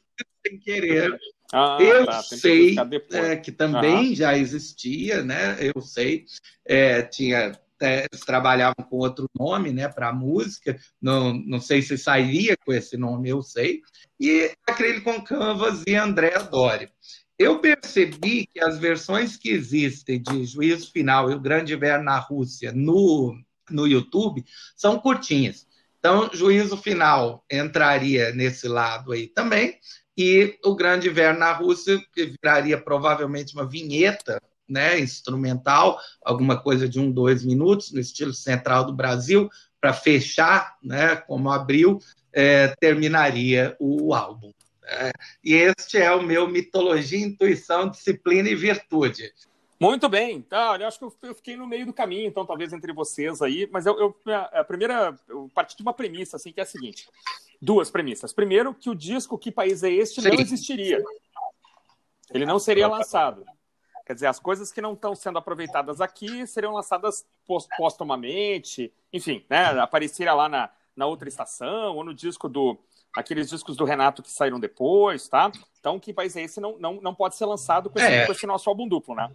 sem 0.45 0.57
querer. 0.57 1.19
Ah, 1.53 1.77
eu 1.81 2.05
tá, 2.05 2.21
sei 2.23 2.75
que, 2.75 3.15
é, 3.17 3.35
que 3.35 3.51
também 3.51 4.09
uhum. 4.09 4.15
já 4.15 4.37
existia, 4.37 5.21
né? 5.21 5.57
Eu 5.59 5.81
sei, 5.81 6.25
é, 6.65 7.01
tinha 7.01 7.51
é, 7.81 8.05
eles 8.11 8.23
trabalhavam 8.23 8.85
com 8.87 8.97
outro 8.97 9.27
nome, 9.37 9.71
né, 9.73 9.87
para 9.89 10.13
música. 10.13 10.77
Não, 11.01 11.33
não 11.33 11.59
sei 11.59 11.81
se 11.81 11.97
sairia 11.97 12.55
com 12.63 12.71
esse 12.71 12.95
nome, 12.95 13.29
eu 13.29 13.41
sei. 13.41 13.81
E 14.19 14.51
aquele 14.67 15.01
com 15.01 15.19
Canvas 15.21 15.83
e 15.87 15.95
André 15.95 16.37
Dória. 16.43 16.91
Eu 17.41 17.57
percebi 17.57 18.45
que 18.45 18.59
as 18.59 18.77
versões 18.77 19.35
que 19.35 19.49
existem 19.49 20.21
de 20.21 20.45
Juízo 20.45 20.91
Final 20.91 21.31
e 21.31 21.33
O 21.33 21.39
Grande 21.39 21.73
Inverno 21.73 22.05
na 22.05 22.19
Rússia 22.19 22.71
no, 22.71 23.35
no 23.67 23.87
YouTube 23.87 24.45
são 24.75 24.99
curtinhas. 24.99 25.65
Então, 25.97 26.29
Juízo 26.31 26.77
Final 26.77 27.43
entraria 27.51 28.31
nesse 28.31 28.67
lado 28.67 29.11
aí 29.11 29.25
também, 29.27 29.79
e 30.15 30.55
O 30.63 30.75
Grande 30.75 31.09
Inverno 31.09 31.39
na 31.39 31.51
Rússia, 31.51 31.99
viraria 32.15 32.79
provavelmente 32.79 33.55
uma 33.55 33.67
vinheta 33.67 34.39
né, 34.69 34.99
instrumental, 34.99 35.99
alguma 36.23 36.61
coisa 36.61 36.87
de 36.87 36.99
um, 36.99 37.11
dois 37.11 37.43
minutos, 37.43 37.91
no 37.91 37.99
estilo 37.99 38.35
central 38.35 38.85
do 38.85 38.93
Brasil, 38.93 39.49
para 39.79 39.93
fechar, 39.93 40.75
né, 40.83 41.15
como 41.15 41.49
abriu, 41.49 41.97
é, 42.31 42.67
terminaria 42.79 43.75
o 43.79 44.13
álbum. 44.13 44.51
É, 44.91 45.11
e 45.41 45.53
este 45.53 45.97
é 45.97 46.13
o 46.13 46.21
meu 46.21 46.47
mitologia, 46.47 47.25
intuição, 47.25 47.89
disciplina 47.89 48.49
e 48.49 48.55
virtude. 48.55 49.31
Muito 49.79 50.09
bem. 50.09 50.41
Tá, 50.41 50.77
eu 50.79 50.87
acho 50.87 50.99
que 50.99 51.05
eu 51.05 51.33
fiquei 51.33 51.55
no 51.55 51.65
meio 51.65 51.85
do 51.85 51.93
caminho, 51.93 52.27
então, 52.27 52.45
talvez 52.45 52.73
entre 52.73 52.93
vocês 52.93 53.41
aí. 53.41 53.67
Mas 53.71 53.85
eu, 53.85 53.97
eu 53.97 54.15
a 54.53 54.63
primeira, 54.63 55.17
eu 55.27 55.49
parti 55.55 55.75
de 55.75 55.81
uma 55.81 55.93
premissa, 55.93 56.35
assim, 56.35 56.51
que 56.51 56.59
é 56.59 56.63
a 56.63 56.67
seguinte: 56.67 57.09
duas 57.61 57.89
premissas. 57.89 58.33
Primeiro, 58.33 58.73
que 58.73 58.89
o 58.89 58.95
disco 58.95 59.37
Que 59.37 59.51
País 59.51 59.81
é 59.81 59.91
Este 59.91 60.21
Sim. 60.21 60.29
não 60.29 60.39
existiria. 60.39 61.01
Ele 62.33 62.45
não 62.45 62.59
seria 62.59 62.87
lançado. 62.87 63.45
Quer 64.05 64.13
dizer, 64.13 64.27
as 64.27 64.39
coisas 64.39 64.71
que 64.71 64.81
não 64.81 64.93
estão 64.93 65.15
sendo 65.15 65.37
aproveitadas 65.37 66.01
aqui 66.01 66.45
seriam 66.45 66.73
lançadas 66.73 67.25
postumamente, 67.77 68.93
enfim, 69.11 69.45
né? 69.49 69.79
Apareceria 69.79 70.33
lá 70.33 70.49
na, 70.49 70.69
na 70.95 71.05
outra 71.05 71.29
estação, 71.29 71.95
ou 71.95 72.03
no 72.03 72.13
disco 72.13 72.49
do, 72.49 72.77
aqueles 73.15 73.49
discos 73.49 73.75
do 73.75 73.85
Renato 73.85 74.23
que 74.23 74.31
saíram 74.31 74.59
depois, 74.59 75.27
tá? 75.27 75.51
Então, 75.79 75.99
Que 75.99 76.13
País 76.13 76.35
é 76.35 76.43
Esse 76.43 76.59
não, 76.59 76.77
não, 76.77 77.01
não 77.01 77.13
pode 77.13 77.35
ser 77.35 77.45
lançado 77.45 77.89
com 77.89 77.99
esse, 77.99 78.07
é. 78.07 78.25
com 78.25 78.31
esse 78.31 78.45
nosso 78.45 78.69
álbum 78.69 78.87
duplo, 78.87 79.15
né? 79.15 79.31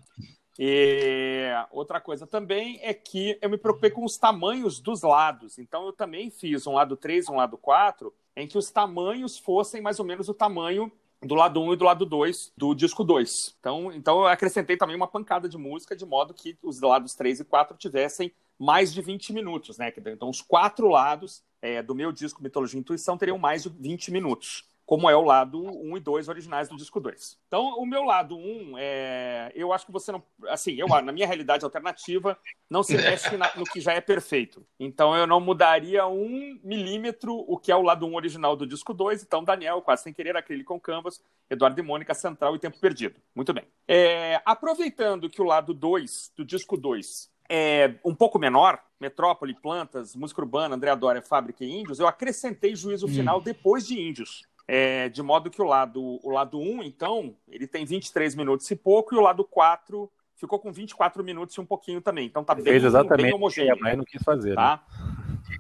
E 0.59 1.51
outra 1.71 2.01
coisa 2.01 2.27
também 2.27 2.79
é 2.83 2.95
que 2.95 3.39
eu 3.43 3.51
me 3.51 3.59
preocupei 3.59 3.91
com 3.91 4.05
os 4.05 4.17
tamanhos 4.17 4.81
dos 4.81 5.03
lados. 5.03 5.59
Então, 5.59 5.87
eu 5.87 5.93
também 5.93 6.31
fiz 6.31 6.67
um 6.67 6.75
lado 6.75 6.97
3 6.97 7.27
e 7.27 7.31
um 7.31 7.37
lado 7.37 7.59
4, 7.59 8.13
em 8.35 8.47
que 8.47 8.57
os 8.57 8.71
tamanhos 8.71 9.39
fossem 9.39 9.83
mais 9.83 9.99
ou 9.99 10.07
menos 10.07 10.29
o 10.29 10.35
tamanho 10.35 10.91
do 11.23 11.35
lado 11.35 11.61
1 11.61 11.73
e 11.73 11.77
do 11.77 11.85
lado 11.85 12.07
2 12.07 12.53
do 12.57 12.75
disco 12.75 13.05
2. 13.05 13.57
Então, 13.59 13.93
então 13.93 14.21
eu 14.21 14.27
acrescentei 14.27 14.77
também 14.77 14.97
uma 14.97 15.09
pancada 15.09 15.49
de 15.49 15.59
música, 15.59 15.97
de 15.97 16.07
modo 16.07 16.33
que 16.33 16.57
os 16.63 16.81
lados 16.81 17.15
3 17.15 17.41
e 17.41 17.45
4 17.45 17.77
tivessem 17.77 18.33
mais 18.59 18.93
de 18.93 19.03
20 19.03 19.33
minutos, 19.33 19.79
né? 19.79 19.93
Então, 20.07 20.29
os 20.29 20.41
quatro 20.41 20.89
lados 20.89 21.43
é, 21.61 21.83
do 21.83 21.95
meu 21.95 22.13
disco 22.13 22.43
Mitologia 22.43 22.79
e 22.79 22.81
Intuição 22.81 23.19
teriam 23.19 23.39
mais 23.39 23.65
de 23.65 23.69
20 23.69 24.11
minutos, 24.11 24.65
como 24.87 25.11
é 25.11 25.17
o 25.17 25.23
lado 25.23 25.61
1 25.61 25.97
e 25.97 26.01
2 26.01 26.29
originais 26.29 26.69
do 26.69 26.77
disco 26.77 27.01
2. 27.01 27.39
Então, 27.49 27.77
o 27.77 27.85
meu 27.85 28.05
lado 28.05 28.37
1, 28.37 28.79
é, 28.79 29.51
eu 29.55 29.73
acho 29.73 29.85
que 29.85 29.91
você 29.91 30.13
não. 30.13 30.23
Assim, 30.47 30.75
eu, 30.75 30.87
na 30.87 31.11
minha 31.11 31.27
realidade 31.27 31.65
alternativa, 31.65 32.39
não 32.71 32.85
se 32.85 32.97
mexe 32.97 33.37
na, 33.37 33.51
no 33.57 33.65
que 33.65 33.81
já 33.81 33.93
é 33.93 34.01
perfeito. 34.01 34.65
Então, 34.79 35.17
eu 35.17 35.27
não 35.27 35.41
mudaria 35.41 36.07
um 36.07 36.59
milímetro 36.63 37.35
o 37.35 37.59
que 37.59 37.73
é 37.73 37.77
o 37.77 37.83
lado 37.83 38.07
1 38.07 38.15
original 38.15 38.55
do 38.55 38.67
disco 38.67 38.95
2. 38.95 39.25
Então, 39.25 39.43
Daniel, 39.43 39.83
quase 39.83 40.05
sem 40.05 40.13
querer, 40.13 40.37
aquele 40.37 40.63
com 40.63 40.79
Canvas, 40.79 41.21
Eduardo 41.51 41.81
e 41.81 41.83
Mônica, 41.83 42.15
Central 42.15 42.55
e 42.55 42.61
Tempo 42.61 42.79
Perdido. 42.79 43.21
Muito 43.35 43.53
bem. 43.53 43.65
É, 43.89 44.41
aproveitando 44.45 45.29
que 45.29 45.43
o 45.43 45.45
lado 45.45 45.75
2 45.75 46.33
do 46.37 46.45
disco 46.45 46.77
2 46.77 47.29
é 47.49 47.95
um 48.05 48.15
pouco 48.15 48.39
menor, 48.39 48.81
Metrópole, 49.01 49.55
Plantas, 49.55 50.15
Música 50.15 50.41
Urbana, 50.41 50.75
André 50.75 50.95
Dória, 50.97 51.23
Fábrica 51.23 51.65
e 51.65 51.71
Índios, 51.71 51.99
eu 51.99 52.07
acrescentei 52.07 52.75
juízo 52.75 53.09
final 53.09 53.39
hum. 53.39 53.43
depois 53.43 53.87
de 53.87 54.01
Índios. 54.01 54.43
É, 54.69 55.09
de 55.09 55.23
modo 55.23 55.49
que 55.49 55.63
o 55.63 55.65
lado, 55.65 56.19
o 56.23 56.31
lado 56.31 56.59
1, 56.59 56.83
então, 56.83 57.37
ele 57.49 57.69
tem 57.69 57.85
23 57.85 58.35
minutos 58.35 58.69
e 58.71 58.75
pouco, 58.75 59.15
e 59.15 59.19
o 59.19 59.21
lado 59.21 59.45
4 59.45 60.11
ficou 60.35 60.59
com 60.59 60.73
24 60.73 61.23
minutos 61.25 61.55
e 61.57 61.61
um 61.61 61.67
pouquinho 61.67 62.01
também. 62.01 62.27
Então 62.27 62.45
tá 62.45 62.55
bem, 62.55 62.65
Fez 62.65 62.85
exatamente 62.85 63.27
bem 63.27 63.35
homogêneo. 63.35 63.77
Mas 63.81 63.97
não 63.97 64.05
quis 64.05 64.23
fazer. 64.23 64.55
Tá? 64.55 64.83
Né? 64.99 65.59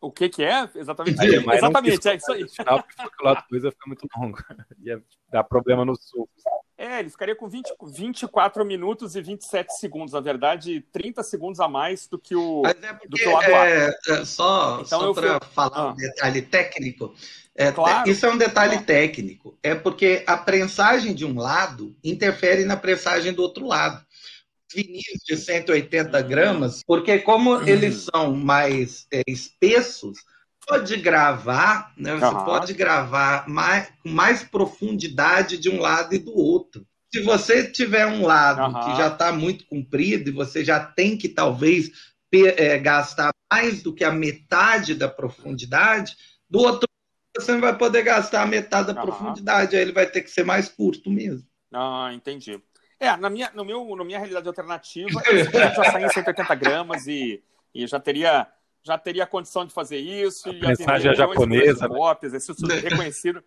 O 0.00 0.12
que 0.12 0.28
que 0.28 0.44
é? 0.44 0.68
Exatamente. 0.74 1.18
Exatamente, 1.24 2.08
é 2.08 2.14
isso 2.14 2.32
aí. 2.32 2.48
Final, 2.48 2.82
porque 2.82 3.22
o 3.22 3.24
lado 3.24 3.44
2 3.50 3.62
vai 3.62 3.72
ficar 3.72 3.86
muito 3.88 4.08
longo. 4.16 4.38
Ia 4.82 5.02
dar 5.30 5.44
problema 5.44 5.84
no 5.84 5.96
sul. 5.96 6.28
É, 6.78 7.00
ele 7.00 7.10
ficaria 7.10 7.34
com 7.34 7.48
20, 7.48 7.74
24 7.82 8.64
minutos 8.64 9.16
e 9.16 9.20
27 9.20 9.76
segundos. 9.76 10.12
Na 10.12 10.20
verdade, 10.20 10.80
30 10.92 11.24
segundos 11.24 11.58
a 11.58 11.66
mais 11.66 12.06
do 12.06 12.16
que 12.16 12.36
o, 12.36 12.62
Mas 12.62 12.80
é 12.80 12.92
porque, 12.92 13.08
do 13.08 13.16
que 13.16 13.26
o 13.26 13.32
lado 13.32 13.50
é, 13.50 13.98
é, 14.08 14.24
Só, 14.24 14.80
então 14.80 15.00
só 15.00 15.12
para 15.12 15.40
fui... 15.40 15.48
falar 15.52 15.76
ah. 15.76 15.88
um 15.88 15.94
detalhe 15.96 16.40
técnico, 16.40 17.12
é, 17.56 17.72
claro. 17.72 18.08
Isso 18.08 18.24
é 18.24 18.30
um 18.30 18.38
detalhe 18.38 18.76
ah. 18.76 18.82
técnico. 18.82 19.58
É 19.60 19.74
porque 19.74 20.22
a 20.24 20.36
prensagem 20.36 21.12
de 21.12 21.24
um 21.24 21.36
lado 21.36 21.96
interfere 22.04 22.64
na 22.64 22.76
prensagem 22.76 23.32
do 23.32 23.42
outro 23.42 23.66
lado. 23.66 24.06
Vinis 24.72 25.02
de 25.26 25.36
180 25.36 26.22
gramas, 26.22 26.84
porque 26.86 27.18
como 27.18 27.56
hum. 27.56 27.66
eles 27.66 28.06
são 28.14 28.36
mais 28.36 29.08
é, 29.10 29.22
espessos, 29.26 30.18
pode 30.68 30.96
gravar, 30.96 31.92
né? 31.96 32.14
Você 32.14 32.26
uhum. 32.26 32.44
pode 32.44 32.74
gravar 32.74 33.48
mais, 33.48 33.90
com 34.02 34.10
mais 34.10 34.44
profundidade 34.44 35.56
de 35.56 35.70
um 35.70 35.80
lado 35.80 36.14
e 36.14 36.18
do 36.18 36.36
outro. 36.36 36.86
Se 37.10 37.22
você 37.22 37.68
tiver 37.68 38.06
um 38.06 38.26
lado 38.26 38.60
uhum. 38.60 38.84
que 38.84 38.96
já 38.96 39.08
está 39.08 39.32
muito 39.32 39.66
comprido 39.66 40.28
e 40.28 40.32
você 40.32 40.62
já 40.62 40.78
tem 40.78 41.16
que 41.16 41.28
talvez 41.28 41.90
é, 42.32 42.78
gastar 42.78 43.30
mais 43.50 43.82
do 43.82 43.94
que 43.94 44.04
a 44.04 44.12
metade 44.12 44.94
da 44.94 45.08
profundidade, 45.08 46.14
do 46.48 46.58
outro 46.58 46.86
você 47.34 47.52
não 47.52 47.60
vai 47.60 47.76
poder 47.76 48.02
gastar 48.02 48.42
a 48.42 48.46
metade 48.46 48.92
da 48.92 49.00
uhum. 49.00 49.06
profundidade, 49.06 49.76
aí 49.76 49.82
ele 49.82 49.92
vai 49.92 50.06
ter 50.06 50.22
que 50.22 50.30
ser 50.30 50.44
mais 50.44 50.68
curto 50.68 51.08
mesmo. 51.08 51.46
Ah, 51.72 52.10
entendi. 52.12 52.60
É, 53.00 53.16
na 53.16 53.30
minha, 53.30 53.50
no 53.54 53.64
meu, 53.64 53.96
na 53.96 54.04
minha 54.04 54.18
realidade 54.18 54.48
alternativa, 54.48 55.22
eu 55.24 55.44
já 55.44 55.84
saí 55.84 56.04
em 56.04 56.08
180 56.08 56.54
gramas 56.56 57.06
e, 57.06 57.42
e 57.72 57.86
já 57.86 58.00
teria 58.00 58.46
já 58.88 58.96
teria 58.96 59.26
condição 59.26 59.66
de 59.66 59.72
fazer 59.72 59.98
isso. 59.98 60.48
A 60.48 60.52
mensagem 60.52 61.12
é 61.12 61.14
japonesa. 61.14 61.86
Né? 61.86 61.94
Cópias, 61.94 62.32
esse 62.34 62.52
reconhecido 62.80 63.44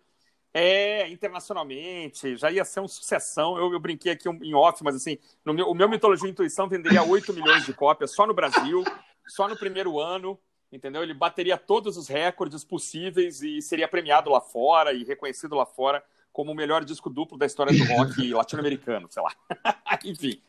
é, 0.54 1.08
internacionalmente, 1.08 2.36
já 2.36 2.50
ia 2.50 2.64
ser 2.64 2.78
uma 2.78 2.88
sucessão. 2.88 3.56
Eu, 3.58 3.72
eu 3.72 3.80
brinquei 3.80 4.12
aqui 4.12 4.28
em 4.28 4.54
off, 4.54 4.82
mas 4.84 4.94
assim, 4.94 5.18
no 5.44 5.52
meu, 5.52 5.68
o 5.68 5.74
meu 5.74 5.88
Mitologia 5.88 6.28
e 6.28 6.30
Intuição 6.30 6.68
venderia 6.68 7.02
8 7.02 7.32
milhões 7.32 7.66
de 7.66 7.74
cópias 7.74 8.12
só 8.12 8.24
no 8.24 8.32
Brasil, 8.32 8.84
só 9.26 9.48
no 9.48 9.58
primeiro 9.58 9.98
ano, 9.98 10.38
entendeu? 10.70 11.02
Ele 11.02 11.12
bateria 11.12 11.58
todos 11.58 11.96
os 11.96 12.06
recordes 12.06 12.62
possíveis 12.62 13.42
e 13.42 13.60
seria 13.60 13.88
premiado 13.88 14.30
lá 14.30 14.40
fora 14.40 14.92
e 14.92 15.02
reconhecido 15.02 15.56
lá 15.56 15.66
fora 15.66 16.04
como 16.32 16.52
o 16.52 16.54
melhor 16.54 16.84
disco 16.84 17.10
duplo 17.10 17.36
da 17.36 17.46
história 17.46 17.76
do 17.76 17.84
rock 17.94 18.30
latino-americano, 18.32 19.08
sei 19.10 19.22
lá. 19.22 19.34
Enfim. 20.04 20.40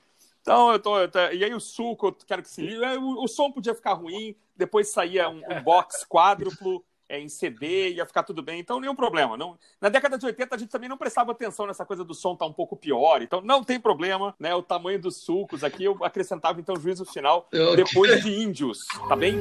Então, 0.44 0.74
eu 0.74 0.80
tô, 0.80 1.00
eu 1.00 1.10
tô, 1.10 1.20
E 1.20 1.42
aí 1.44 1.54
o 1.54 1.60
suco, 1.60 2.08
eu 2.08 2.18
quero 2.28 2.42
que 2.44 2.50
se. 2.50 2.62
O, 3.00 3.24
o, 3.24 3.28
som 3.30 3.50
podia 3.50 3.74
ficar 3.74 3.94
ruim, 3.94 4.36
depois 4.56 4.90
saía 4.90 5.30
um, 5.30 5.42
um 5.50 5.64
box 5.64 6.06
quádruplo 6.06 6.84
é, 7.08 7.18
em 7.18 7.30
CD, 7.30 7.94
ia 7.94 8.06
ficar 8.06 8.24
tudo 8.24 8.44
bem. 8.44 8.60
Então, 8.60 8.78
nenhum 8.78 8.94
problema. 8.94 9.38
Não... 9.38 9.58
Na 9.80 9.88
década 9.88 10.18
de 10.18 10.26
80, 10.26 10.54
a 10.54 10.58
gente 10.58 10.70
também 10.70 10.90
não 10.90 10.98
prestava 10.98 11.32
atenção 11.32 11.66
nessa 11.66 11.86
coisa 11.86 12.04
do 12.04 12.14
som 12.14 12.34
estar 12.34 12.44
tá 12.44 12.52
um 12.52 12.54
pouco 12.54 12.76
pior. 12.76 13.22
Então, 13.22 13.40
não 13.40 13.64
tem 13.64 13.80
problema, 13.80 14.36
né? 14.38 14.54
O 14.54 14.62
tamanho 14.62 15.00
dos 15.00 15.24
sucos 15.24 15.64
aqui, 15.64 15.86
eu 15.86 15.98
acrescentava, 16.04 16.60
então, 16.60 16.76
juízo 16.76 17.06
final 17.06 17.48
depois 17.78 18.22
de 18.22 18.30
índios, 18.30 18.80
tá 19.08 19.16
bem? 19.16 19.40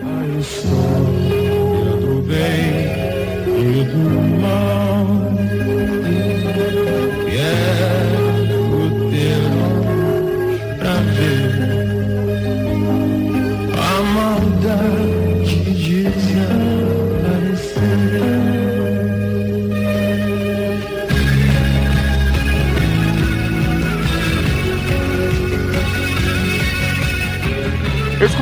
Tudo 1.29 2.23
bem, 2.23 3.45
tudo 3.45 4.33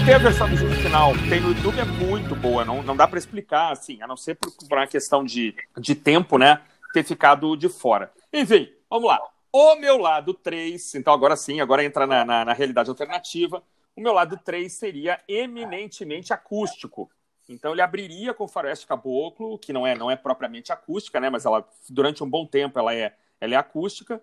escutei 0.00 0.14
a 0.14 0.18
versão 0.18 0.48
do 0.48 0.56
jogo 0.56 0.72
final, 0.76 1.12
tem 1.28 1.42
no 1.42 1.50
YouTube, 1.50 1.78
é 1.78 1.84
muito 1.84 2.34
boa, 2.34 2.64
não, 2.64 2.82
não 2.82 2.96
dá 2.96 3.06
para 3.06 3.18
explicar, 3.18 3.70
assim, 3.70 4.00
a 4.00 4.06
não 4.06 4.16
ser 4.16 4.34
por, 4.34 4.50
por 4.50 4.78
uma 4.78 4.86
questão 4.86 5.22
de, 5.22 5.54
de 5.76 5.94
tempo, 5.94 6.38
né, 6.38 6.62
ter 6.94 7.04
ficado 7.04 7.54
de 7.54 7.68
fora. 7.68 8.10
Enfim, 8.32 8.72
vamos 8.88 9.08
lá. 9.08 9.20
O 9.52 9.74
meu 9.76 9.98
lado 9.98 10.32
3, 10.32 10.94
então 10.94 11.12
agora 11.12 11.36
sim, 11.36 11.60
agora 11.60 11.84
entra 11.84 12.06
na, 12.06 12.24
na, 12.24 12.44
na 12.46 12.52
realidade 12.54 12.88
alternativa. 12.88 13.62
O 13.94 14.00
meu 14.00 14.14
lado 14.14 14.40
3 14.42 14.72
seria 14.72 15.20
eminentemente 15.28 16.32
acústico. 16.32 17.10
Então 17.46 17.72
ele 17.72 17.82
abriria 17.82 18.32
com 18.32 18.48
Faroeste 18.48 18.86
Caboclo, 18.86 19.58
que 19.58 19.70
não 19.70 19.86
é, 19.86 19.94
não 19.94 20.10
é 20.10 20.16
propriamente 20.16 20.72
acústica, 20.72 21.20
né? 21.20 21.28
Mas 21.28 21.44
ela, 21.44 21.68
durante 21.90 22.24
um 22.24 22.30
bom 22.30 22.46
tempo, 22.46 22.78
ela 22.78 22.94
é, 22.94 23.14
ela 23.38 23.54
é 23.54 23.56
acústica. 23.58 24.22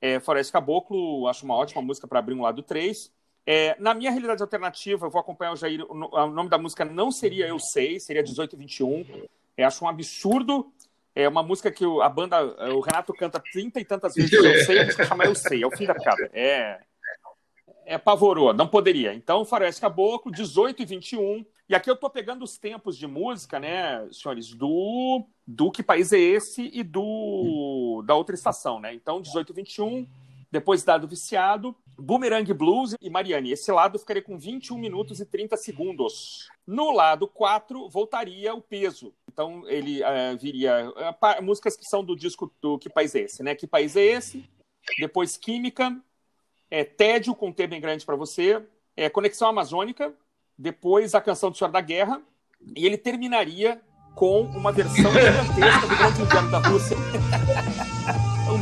É, 0.00 0.20
Faroeste 0.20 0.52
Caboclo, 0.52 1.26
acho 1.26 1.44
uma 1.44 1.56
ótima 1.56 1.82
música 1.82 2.06
para 2.06 2.20
abrir 2.20 2.34
um 2.34 2.42
lado 2.42 2.62
3. 2.62 3.10
É, 3.46 3.76
na 3.78 3.94
minha 3.94 4.10
realidade 4.10 4.42
alternativa, 4.42 5.06
eu 5.06 5.10
vou 5.10 5.20
acompanhar 5.20 5.52
o 5.52 5.56
Jair. 5.56 5.86
O 5.88 5.94
nome 5.94 6.50
da 6.50 6.58
música 6.58 6.84
não 6.84 7.12
seria 7.12 7.46
Eu 7.46 7.60
Sei, 7.60 8.00
seria 8.00 8.22
1821. 8.22 9.26
É, 9.56 9.64
acho 9.64 9.84
um 9.84 9.88
absurdo. 9.88 10.72
É 11.14 11.28
uma 11.28 11.42
música 11.42 11.70
que 11.70 11.84
a 12.02 12.08
banda, 12.08 12.42
o 12.74 12.80
Renato 12.80 13.14
canta 13.14 13.40
trinta 13.40 13.80
e 13.80 13.84
tantas 13.84 14.14
vezes 14.14 14.32
Eu 14.32 14.64
Sei, 14.64 14.80
a 14.80 14.84
música 14.84 15.04
chama 15.06 15.24
Eu 15.24 15.34
Sei, 15.34 15.62
é 15.62 15.66
o 15.66 15.70
fim 15.70 15.86
da 15.86 15.94
piada. 15.94 16.28
É, 16.32 16.80
é 17.86 17.96
pavoroso, 17.96 18.56
não 18.56 18.66
poderia. 18.66 19.14
Então, 19.14 19.44
Faroeste 19.44 19.80
Caboclo, 19.80 20.32
18 20.32 20.82
e 20.82 20.84
21. 20.84 21.46
E 21.68 21.74
aqui 21.74 21.88
eu 21.88 21.94
estou 21.94 22.10
pegando 22.10 22.44
os 22.44 22.58
tempos 22.58 22.98
de 22.98 23.06
música, 23.06 23.58
né, 23.58 24.06
senhores, 24.12 24.52
do, 24.52 25.24
do 25.46 25.70
Que 25.70 25.82
País 25.82 26.12
é 26.12 26.18
Esse 26.18 26.70
e 26.72 26.82
do 26.82 28.02
da 28.04 28.14
outra 28.14 28.34
estação, 28.34 28.80
né? 28.80 28.92
Então, 28.92 29.20
18 29.20 29.52
e 29.52 29.54
21, 29.54 30.06
depois 30.50 30.84
Dado 30.84 31.08
Viciado, 31.08 31.74
Boomerang 31.98 32.52
Blues 32.52 32.94
e 33.00 33.10
Mariane. 33.10 33.52
Esse 33.52 33.70
lado 33.72 33.98
ficaria 33.98 34.22
com 34.22 34.38
21 34.38 34.78
minutos 34.78 35.20
e 35.20 35.26
30 35.26 35.56
segundos. 35.56 36.48
No 36.66 36.90
lado 36.92 37.26
4, 37.26 37.88
voltaria 37.88 38.54
o 38.54 38.60
peso. 38.60 39.12
Então, 39.30 39.68
ele 39.68 40.02
uh, 40.02 40.36
viria 40.38 40.90
uh, 40.90 41.42
músicas 41.42 41.76
que 41.76 41.84
são 41.84 42.04
do 42.04 42.16
disco 42.16 42.52
do 42.60 42.78
Que 42.78 42.88
País 42.88 43.14
é 43.14 43.20
Esse, 43.20 43.42
né? 43.42 43.54
Que 43.54 43.66
País 43.66 43.96
é 43.96 44.04
Esse? 44.04 44.48
Depois 44.98 45.36
Química, 45.36 45.96
é, 46.70 46.84
Tédio, 46.84 47.34
com 47.34 47.52
T 47.52 47.66
bem 47.66 47.80
grande 47.80 48.04
para 48.04 48.16
você, 48.16 48.62
é, 48.96 49.08
Conexão 49.08 49.48
Amazônica, 49.48 50.14
depois 50.56 51.14
a 51.14 51.20
canção 51.20 51.50
do 51.50 51.56
Senhor 51.56 51.70
da 51.70 51.80
Guerra, 51.80 52.22
e 52.74 52.86
ele 52.86 52.96
terminaria 52.96 53.80
com 54.14 54.42
uma 54.42 54.72
versão 54.72 55.12
gigantesca 55.12 55.86
do 55.86 55.96
Grande 55.96 56.22
Inverno 56.22 56.50
da 56.50 56.58
Rússia. 56.58 56.96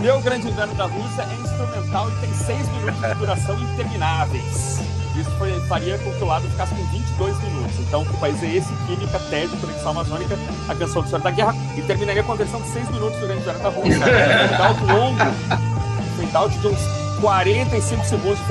o 0.04 0.06
meu 0.06 0.20
Grande 0.20 0.46
Inverno 0.46 0.74
da 0.74 0.84
Rússia 0.84 1.22
é 1.22 1.34
instrumental 1.42 2.10
e 2.10 2.14
tem 2.20 2.34
seis 2.34 2.68
minutos 2.68 3.00
de 3.00 3.14
duração 3.14 3.58
intermináveis. 3.58 4.78
Isso 5.16 5.30
foi, 5.38 5.58
faria 5.60 5.96
com 5.96 6.12
que 6.12 6.22
o 6.22 6.26
lado 6.26 6.46
ficasse 6.50 6.74
com 6.74 6.84
22 6.88 7.38
minutos. 7.42 7.78
Então, 7.78 8.02
o 8.02 8.18
país 8.18 8.42
é 8.42 8.54
esse, 8.54 8.68
Química, 8.86 9.18
Tédio, 9.30 9.56
Conexão 9.56 9.92
Amazônica, 9.92 10.36
a 10.68 10.74
canção 10.74 11.00
do 11.00 11.08
Senhor 11.08 11.22
da 11.22 11.30
Guerra, 11.30 11.54
e 11.74 11.80
terminaria 11.80 12.22
com 12.22 12.32
a 12.32 12.34
versão 12.34 12.60
de 12.60 12.68
seis 12.68 12.86
minutos 12.90 13.18
do 13.18 13.26
Grande 13.26 13.40
Inverno 13.40 13.62
da 13.62 13.68
Rússia. 13.70 13.96
Um 13.96 14.02
fade 14.58 14.62
out 14.62 14.84
longo, 14.92 15.22
um 15.22 16.16
fade 16.20 16.36
out 16.36 16.58
de 16.58 16.66
uns 16.66 17.20
45 17.22 18.04
segundos 18.04 18.38
de 18.40 18.44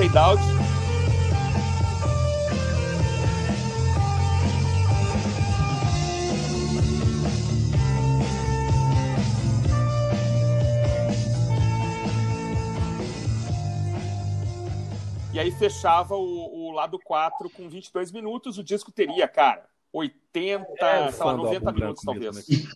aí 15.44 15.50
fechava 15.52 16.16
o, 16.16 16.68
o 16.68 16.70
lado 16.72 16.98
4 16.98 17.48
com 17.50 17.68
22 17.68 18.10
minutos. 18.10 18.58
O 18.58 18.64
disco 18.64 18.90
teria, 18.90 19.28
cara, 19.28 19.68
80, 19.92 20.66
é, 20.80 21.12
sei 21.12 21.24
lá, 21.24 21.34
90 21.34 21.72
minutos 21.72 22.02
talvez. 22.04 22.48
Mesmo, 22.48 22.72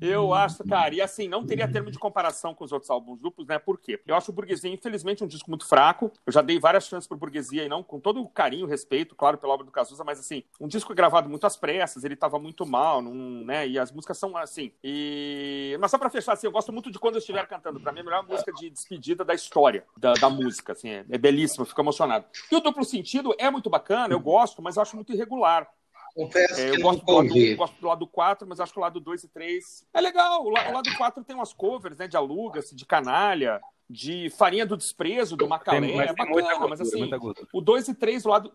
eu 0.00 0.32
acho, 0.32 0.64
cara, 0.64 0.94
e 0.94 1.00
assim, 1.00 1.28
não 1.28 1.44
teria 1.44 1.70
termo 1.70 1.90
de 1.90 1.98
comparação 1.98 2.54
com 2.54 2.64
os 2.64 2.72
outros 2.72 2.90
álbuns 2.90 3.20
duplos, 3.20 3.46
né? 3.46 3.58
Por 3.58 3.78
quê? 3.78 4.00
Eu 4.06 4.16
acho 4.16 4.30
o 4.30 4.34
Burguesia, 4.34 4.70
infelizmente, 4.70 5.22
um 5.22 5.26
disco 5.26 5.50
muito 5.50 5.66
fraco. 5.66 6.10
Eu 6.26 6.32
já 6.32 6.40
dei 6.40 6.58
várias 6.58 6.86
chances 6.86 7.06
pro 7.06 7.16
Burguesia 7.16 7.64
e 7.64 7.68
não 7.68 7.82
com 7.82 8.00
todo 8.00 8.20
o 8.20 8.28
carinho 8.28 8.66
respeito, 8.66 9.14
claro, 9.14 9.38
pela 9.38 9.52
obra 9.52 9.66
do 9.66 9.72
Cazuza, 9.72 10.02
mas 10.04 10.18
assim, 10.18 10.42
um 10.60 10.66
disco 10.66 10.94
gravado 10.94 11.28
muito 11.28 11.46
às 11.46 11.56
pressas, 11.56 12.04
ele 12.04 12.16
tava 12.16 12.38
muito 12.38 12.64
mal, 12.64 13.02
num, 13.02 13.44
né? 13.44 13.68
E 13.68 13.78
as 13.78 13.92
músicas 13.92 14.18
são 14.18 14.36
assim. 14.36 14.72
E... 14.82 15.76
Mas 15.80 15.90
só 15.90 15.98
pra 15.98 16.10
fechar, 16.10 16.32
assim, 16.32 16.46
eu 16.46 16.52
gosto 16.52 16.72
muito 16.72 16.90
de 16.90 16.98
quando 16.98 17.16
eu 17.16 17.20
estiver 17.20 17.46
cantando. 17.46 17.80
Pra 17.80 17.92
mim, 17.92 17.98
é 17.98 18.02
a 18.02 18.04
melhor 18.04 18.26
música 18.26 18.52
de 18.52 18.70
despedida 18.70 19.24
da 19.24 19.34
história 19.34 19.84
da, 19.96 20.14
da 20.14 20.30
música, 20.30 20.72
assim, 20.72 20.88
é, 20.88 21.04
é 21.08 21.18
belíssimo, 21.18 21.64
fico 21.64 21.80
emocionado. 21.80 22.24
E 22.50 22.56
o 22.56 22.60
duplo 22.60 22.84
sentido 22.84 23.34
é 23.38 23.50
muito 23.50 23.68
bacana, 23.68 24.14
eu 24.14 24.20
gosto, 24.20 24.62
mas 24.62 24.76
eu 24.76 24.82
acho 24.82 24.96
muito 24.96 25.12
irregular. 25.12 25.68
Confesso 26.14 26.60
é, 26.60 26.70
eu 26.70 26.80
gosto 26.80 27.04
do, 27.04 27.12
lado, 27.12 27.56
gosto 27.56 27.80
do 27.80 27.86
lado 27.86 28.06
4, 28.06 28.48
mas 28.48 28.60
acho 28.60 28.72
que 28.72 28.78
o 28.78 28.82
lado 28.82 29.00
2 29.00 29.24
e 29.24 29.28
3 29.28 29.86
é 29.94 30.00
legal. 30.00 30.44
O, 30.44 30.50
lado 30.50 30.90
4 30.96 31.24
tem 31.24 31.36
umas 31.36 31.52
covers, 31.52 31.96
né? 31.96 32.08
De 32.08 32.16
Alugas, 32.16 32.70
de 32.70 32.84
Canalha. 32.84 33.60
de 33.88 34.30
Farinha 34.30 34.64
do 34.64 34.76
Desprezo, 34.76 35.36
do 35.36 35.48
Macalé, 35.48 35.80
tem, 35.80 36.00
é 36.00 36.06
bacana, 36.12 36.30
gordura, 36.30 36.68
mas 36.68 36.80
assim, 36.80 37.10
o 37.52 37.60
2 37.60 37.88
e 37.88 37.94
3 37.94 38.22
do 38.22 38.28
lado 38.28 38.52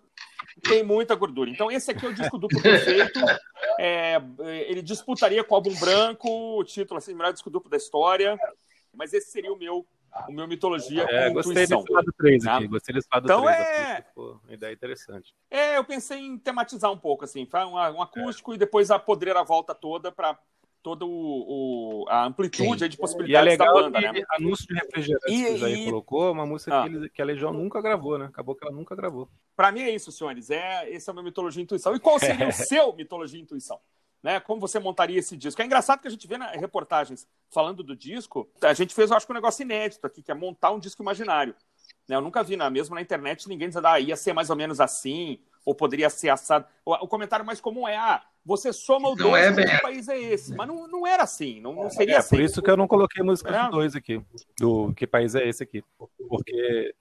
tem 0.64 0.82
muita 0.84 1.14
gordura. 1.16 1.50
Então, 1.50 1.70
esse 1.70 1.92
aqui 1.92 2.06
é 2.06 2.10
o 2.10 2.14
disco 2.14 2.38
duplo 2.38 2.62
perfeito. 2.62 3.20
É, 3.78 4.22
ele 4.68 4.82
disputaria 4.82 5.44
com 5.44 5.54
o 5.54 5.58
álbum 5.58 5.76
branco, 5.76 6.30
o 6.30 6.64
título 6.64 6.98
assim, 6.98 7.14
melhor 7.14 7.34
disco 7.34 7.50
duplo 7.50 7.70
da 7.70 7.76
história. 7.76 8.40
Mas 8.94 9.12
esse 9.12 9.32
seria 9.32 9.52
o 9.52 9.58
meu, 9.58 9.86
o 10.28 10.32
meu 10.32 10.48
mitologia 10.48 11.04
é, 11.04 11.28
com 11.28 11.34
gostei 11.36 11.64
intuição. 11.64 11.82
Desse 11.82 11.94
lado 11.94 12.14
3 12.18 12.44
né? 12.44 12.52
aqui, 12.52 12.68
gostei 12.68 12.96
desse 12.96 13.08
lado 13.14 13.26
então, 13.26 13.44
3 13.44 13.58
é... 13.58 14.06
uma 14.16 14.54
ideia 14.54 14.74
interessante. 14.74 15.36
É, 15.50 15.78
eu 15.78 15.84
pensei 15.84 16.20
em 16.20 16.38
tematizar 16.38 16.92
um 16.92 16.98
pouco, 16.98 17.26
assim, 17.26 17.48
um, 17.54 17.74
um 17.74 18.02
acústico 18.02 18.54
é. 18.54 18.56
e 18.56 18.58
depois 18.58 18.92
a 18.92 19.00
podreira 19.00 19.44
volta 19.44 19.76
toda 19.76 20.12
para 20.12 20.38
toda 20.86 21.04
o, 21.04 21.10
o, 21.10 22.06
a 22.08 22.26
amplitude 22.26 22.84
Sim. 22.84 22.90
de 22.90 22.96
possibilidades 22.96 23.54
e 23.54 23.56
é 23.56 23.58
da 23.58 23.74
banda, 23.74 24.00
né? 24.00 24.22
Anúncio 24.38 24.68
de 24.68 24.76
refrigerante 24.76 25.34
e, 25.34 25.44
que 25.44 25.54
o 25.54 25.58
Jair 25.58 25.80
e... 25.80 25.86
colocou, 25.86 26.32
uma 26.32 26.46
música 26.46 26.80
ah. 26.80 26.84
que, 26.84 26.96
ele, 26.96 27.10
que, 27.10 27.22
a 27.24 27.26
Legião 27.26 27.52
nunca 27.52 27.82
gravou, 27.82 28.20
né? 28.20 28.26
Acabou 28.26 28.54
que 28.54 28.64
ela 28.64 28.76
nunca 28.76 28.96
gravou. 28.96 29.28
Para 29.56 29.72
mim 29.72 29.82
é 29.82 29.90
isso, 29.90 30.12
senhores. 30.12 30.52
É, 30.52 30.88
esse 30.92 31.10
é 31.10 31.12
o 31.12 31.16
meu 31.16 31.24
Mitologia 31.24 31.60
e 31.60 31.64
Intuição. 31.64 31.96
E 31.96 32.00
qual 32.00 32.20
seria 32.20 32.48
o 32.48 32.52
seu 32.54 32.94
Mitologia 32.94 33.40
e 33.40 33.42
Intuição? 33.42 33.80
Né? 34.26 34.40
Como 34.40 34.60
você 34.60 34.80
montaria 34.80 35.20
esse 35.20 35.38
disco? 35.38 35.62
É 35.62 35.66
engraçado 35.66 36.02
que 36.02 36.08
a 36.08 36.10
gente 36.12 36.26
vê 36.28 36.36
nas 36.36 36.60
reportagens 36.60 37.28
falando 37.52 37.84
do 37.84 37.96
disco, 37.96 38.50
a 38.60 38.74
gente 38.74 38.92
fez, 38.92 39.12
eu 39.12 39.16
acho 39.16 39.24
que 39.24 39.32
um 39.32 39.36
negócio 39.36 39.62
inédito 39.62 40.08
aqui, 40.08 40.24
que 40.24 40.32
é 40.32 40.34
montar 40.34 40.72
um 40.72 40.80
disco 40.80 41.04
imaginário. 41.04 41.54
Né? 42.08 42.16
Eu 42.16 42.22
nunca 42.22 42.42
vi, 42.42 42.56
na, 42.56 42.68
mesmo 42.68 42.96
na 42.96 43.02
internet, 43.04 43.48
ninguém 43.48 43.68
dizendo, 43.68 43.86
ah, 43.86 44.00
ia 44.00 44.16
ser 44.16 44.34
mais 44.34 44.50
ou 44.50 44.56
menos 44.56 44.82
assim, 44.82 45.38
ou 45.64 45.76
poderia 45.76 46.10
ser 46.10 46.30
assado. 46.30 46.66
O, 46.84 46.92
o 46.92 47.08
comentário 47.08 47.46
mais 47.46 47.62
comum 47.62 47.88
é: 47.88 47.98
ah, 47.98 48.24
você 48.44 48.74
soma 48.74 49.10
o 49.10 49.16
2 49.16 49.60
é 49.60 49.64
que 49.64 49.82
país 49.84 50.08
é 50.08 50.18
esse? 50.20 50.56
Mas 50.56 50.68
não, 50.68 50.88
não 50.88 51.06
era 51.06 51.22
assim, 51.22 51.62
não, 51.62 51.76
não 51.76 51.92
seria 51.92 52.16
é, 52.16 52.18
assim. 52.18 52.36
Por 52.36 52.42
isso 52.42 52.64
que 52.64 52.72
eu 52.72 52.78
não 52.78 52.88
coloquei 52.88 53.24
música 53.24 53.56
é. 53.56 53.66
do 53.66 53.78
2 53.78 53.96
aqui, 53.96 54.20
do 54.60 54.92
que 54.96 55.06
país 55.06 55.36
é 55.36 55.48
esse 55.48 55.62
aqui. 55.62 55.84
Porque. 56.28 56.96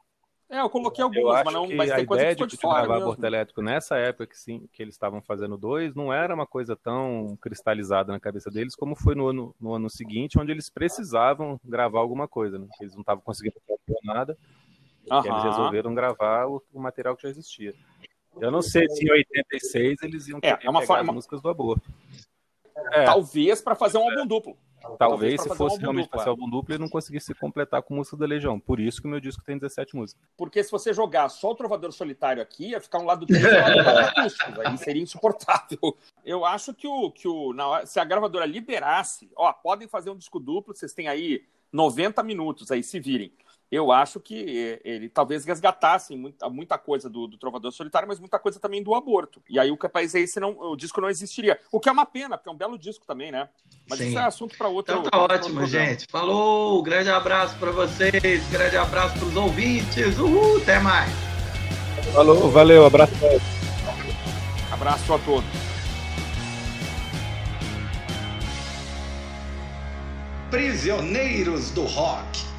É, 0.54 0.60
eu 0.60 0.70
coloquei 0.70 1.02
algumas, 1.02 1.38
eu 1.38 1.44
mas 1.44 1.52
não 1.52 1.68
mas 1.74 1.90
a 1.90 1.98
ideia 1.98 2.32
de, 2.32 2.46
de 2.46 2.56
gravar 2.56 2.96
aborto 2.96 3.26
elétrico 3.26 3.60
nessa 3.60 3.96
época 3.96 4.28
que 4.28 4.38
sim, 4.38 4.68
que 4.72 4.80
eles 4.80 4.94
estavam 4.94 5.20
fazendo 5.20 5.56
dois, 5.58 5.96
não 5.96 6.12
era 6.12 6.32
uma 6.32 6.46
coisa 6.46 6.76
tão 6.76 7.36
cristalizada 7.40 8.12
na 8.12 8.20
cabeça 8.20 8.52
deles 8.52 8.76
como 8.76 8.94
foi 8.94 9.16
no 9.16 9.26
ano, 9.26 9.52
no 9.60 9.74
ano 9.74 9.90
seguinte, 9.90 10.38
onde 10.38 10.52
eles 10.52 10.70
precisavam 10.70 11.60
gravar 11.64 11.98
alguma 11.98 12.28
coisa, 12.28 12.56
né? 12.56 12.68
Eles 12.80 12.94
não 12.94 13.00
estavam 13.00 13.20
conseguindo 13.20 13.56
compor 13.66 13.98
nada. 14.04 14.38
Uhum. 15.10 15.26
Eles 15.26 15.42
resolveram 15.42 15.92
gravar 15.92 16.46
o, 16.46 16.62
o 16.72 16.80
material 16.80 17.16
que 17.16 17.24
já 17.24 17.30
existia. 17.30 17.74
Eu 18.40 18.52
não 18.52 18.62
sei 18.62 18.88
se 18.88 19.04
em 19.04 19.10
86 19.10 20.02
eles 20.02 20.28
iam 20.28 20.38
é, 20.40 20.56
é 20.62 20.70
uma 20.70 20.82
forma... 20.82 21.10
as 21.10 21.14
músicas 21.16 21.42
do 21.42 21.48
aborto. 21.48 21.92
É. 22.92 23.06
Talvez 23.06 23.60
para 23.60 23.74
fazer 23.74 23.98
um 23.98 24.08
álbum 24.08 24.24
duplo. 24.24 24.56
Talvez, 24.98 25.40
se 25.40 25.54
fosse 25.54 25.76
um 25.76 25.80
realmente 25.80 26.08
para 26.08 26.22
ser 26.22 26.28
álbum 26.28 26.48
duplo, 26.48 26.74
ele 26.74 26.82
não 26.82 26.88
conseguisse 26.88 27.34
completar 27.34 27.82
com 27.82 27.94
música 27.94 28.16
da 28.16 28.26
Legião. 28.26 28.58
Por 28.58 28.80
isso 28.80 29.00
que 29.00 29.06
o 29.06 29.10
meu 29.10 29.20
disco 29.20 29.42
tem 29.44 29.58
17 29.58 29.96
músicas. 29.96 30.22
Porque 30.36 30.62
se 30.62 30.70
você 30.70 30.92
jogar 30.92 31.28
só 31.28 31.50
o 31.50 31.54
Trovador 31.54 31.92
Solitário 31.92 32.42
aqui, 32.42 32.70
ia 32.70 32.80
ficar 32.80 32.98
um 32.98 33.04
lado 33.04 33.26
e 33.28 33.34
um 33.34 33.42
lado 33.42 33.98
acústico. 34.18 34.60
Aí 34.64 34.78
seria 34.78 35.02
insuportável. 35.02 35.78
Eu 36.24 36.44
acho 36.44 36.74
que, 36.74 36.86
o, 36.86 37.10
que 37.10 37.28
o, 37.28 37.52
na, 37.52 37.86
se 37.86 37.98
a 37.98 38.04
gravadora 38.04 38.46
liberasse, 38.46 39.30
ó, 39.36 39.52
podem 39.52 39.88
fazer 39.88 40.10
um 40.10 40.16
disco 40.16 40.38
duplo, 40.38 40.74
vocês 40.74 40.92
têm 40.92 41.08
aí 41.08 41.44
90 41.72 42.22
minutos 42.22 42.70
aí, 42.70 42.82
se 42.82 43.00
virem 43.00 43.32
eu 43.74 43.90
acho 43.90 44.20
que 44.20 44.78
ele 44.84 45.08
talvez 45.08 45.44
resgatasse 45.44 46.16
muita, 46.16 46.48
muita 46.48 46.78
coisa 46.78 47.08
do, 47.08 47.26
do, 47.26 47.36
Trovador 47.36 47.72
Solitário, 47.72 48.06
mas 48.06 48.20
muita 48.20 48.38
coisa 48.38 48.60
também 48.60 48.82
do 48.82 48.94
aborto. 48.94 49.42
E 49.48 49.58
aí 49.58 49.70
o 49.70 49.76
Capaz 49.76 50.14
esse 50.14 50.38
não, 50.38 50.56
o 50.58 50.76
disco 50.76 51.00
não 51.00 51.10
existiria. 51.10 51.58
O 51.72 51.80
que 51.80 51.88
é 51.88 51.92
uma 51.92 52.06
pena, 52.06 52.36
porque 52.36 52.48
é 52.48 52.52
um 52.52 52.56
belo 52.56 52.78
disco 52.78 53.04
também, 53.06 53.32
né? 53.32 53.48
Mas 53.88 53.98
Sim. 53.98 54.08
isso 54.08 54.18
é 54.18 54.22
assunto 54.22 54.56
para 54.56 54.68
outro. 54.68 54.96
Então 54.96 55.10
tá 55.10 55.18
ótimo, 55.18 55.60
outro 55.60 55.66
gente. 55.66 56.06
Falou, 56.10 56.82
grande 56.82 57.10
abraço 57.10 57.58
para 57.58 57.70
vocês, 57.70 58.48
grande 58.50 58.76
abraço 58.76 59.18
para 59.18 59.28
os 59.28 59.36
ouvintes. 59.36 60.18
Uhul, 60.18 60.58
até 60.58 60.78
mais. 60.78 61.10
Falou, 62.12 62.50
valeu, 62.50 62.86
abraço. 62.86 63.12
Abraço 64.70 65.14
a 65.14 65.18
todos. 65.18 65.50
Prisioneiros 70.50 71.70
do 71.72 71.82
Rock. 71.82 72.53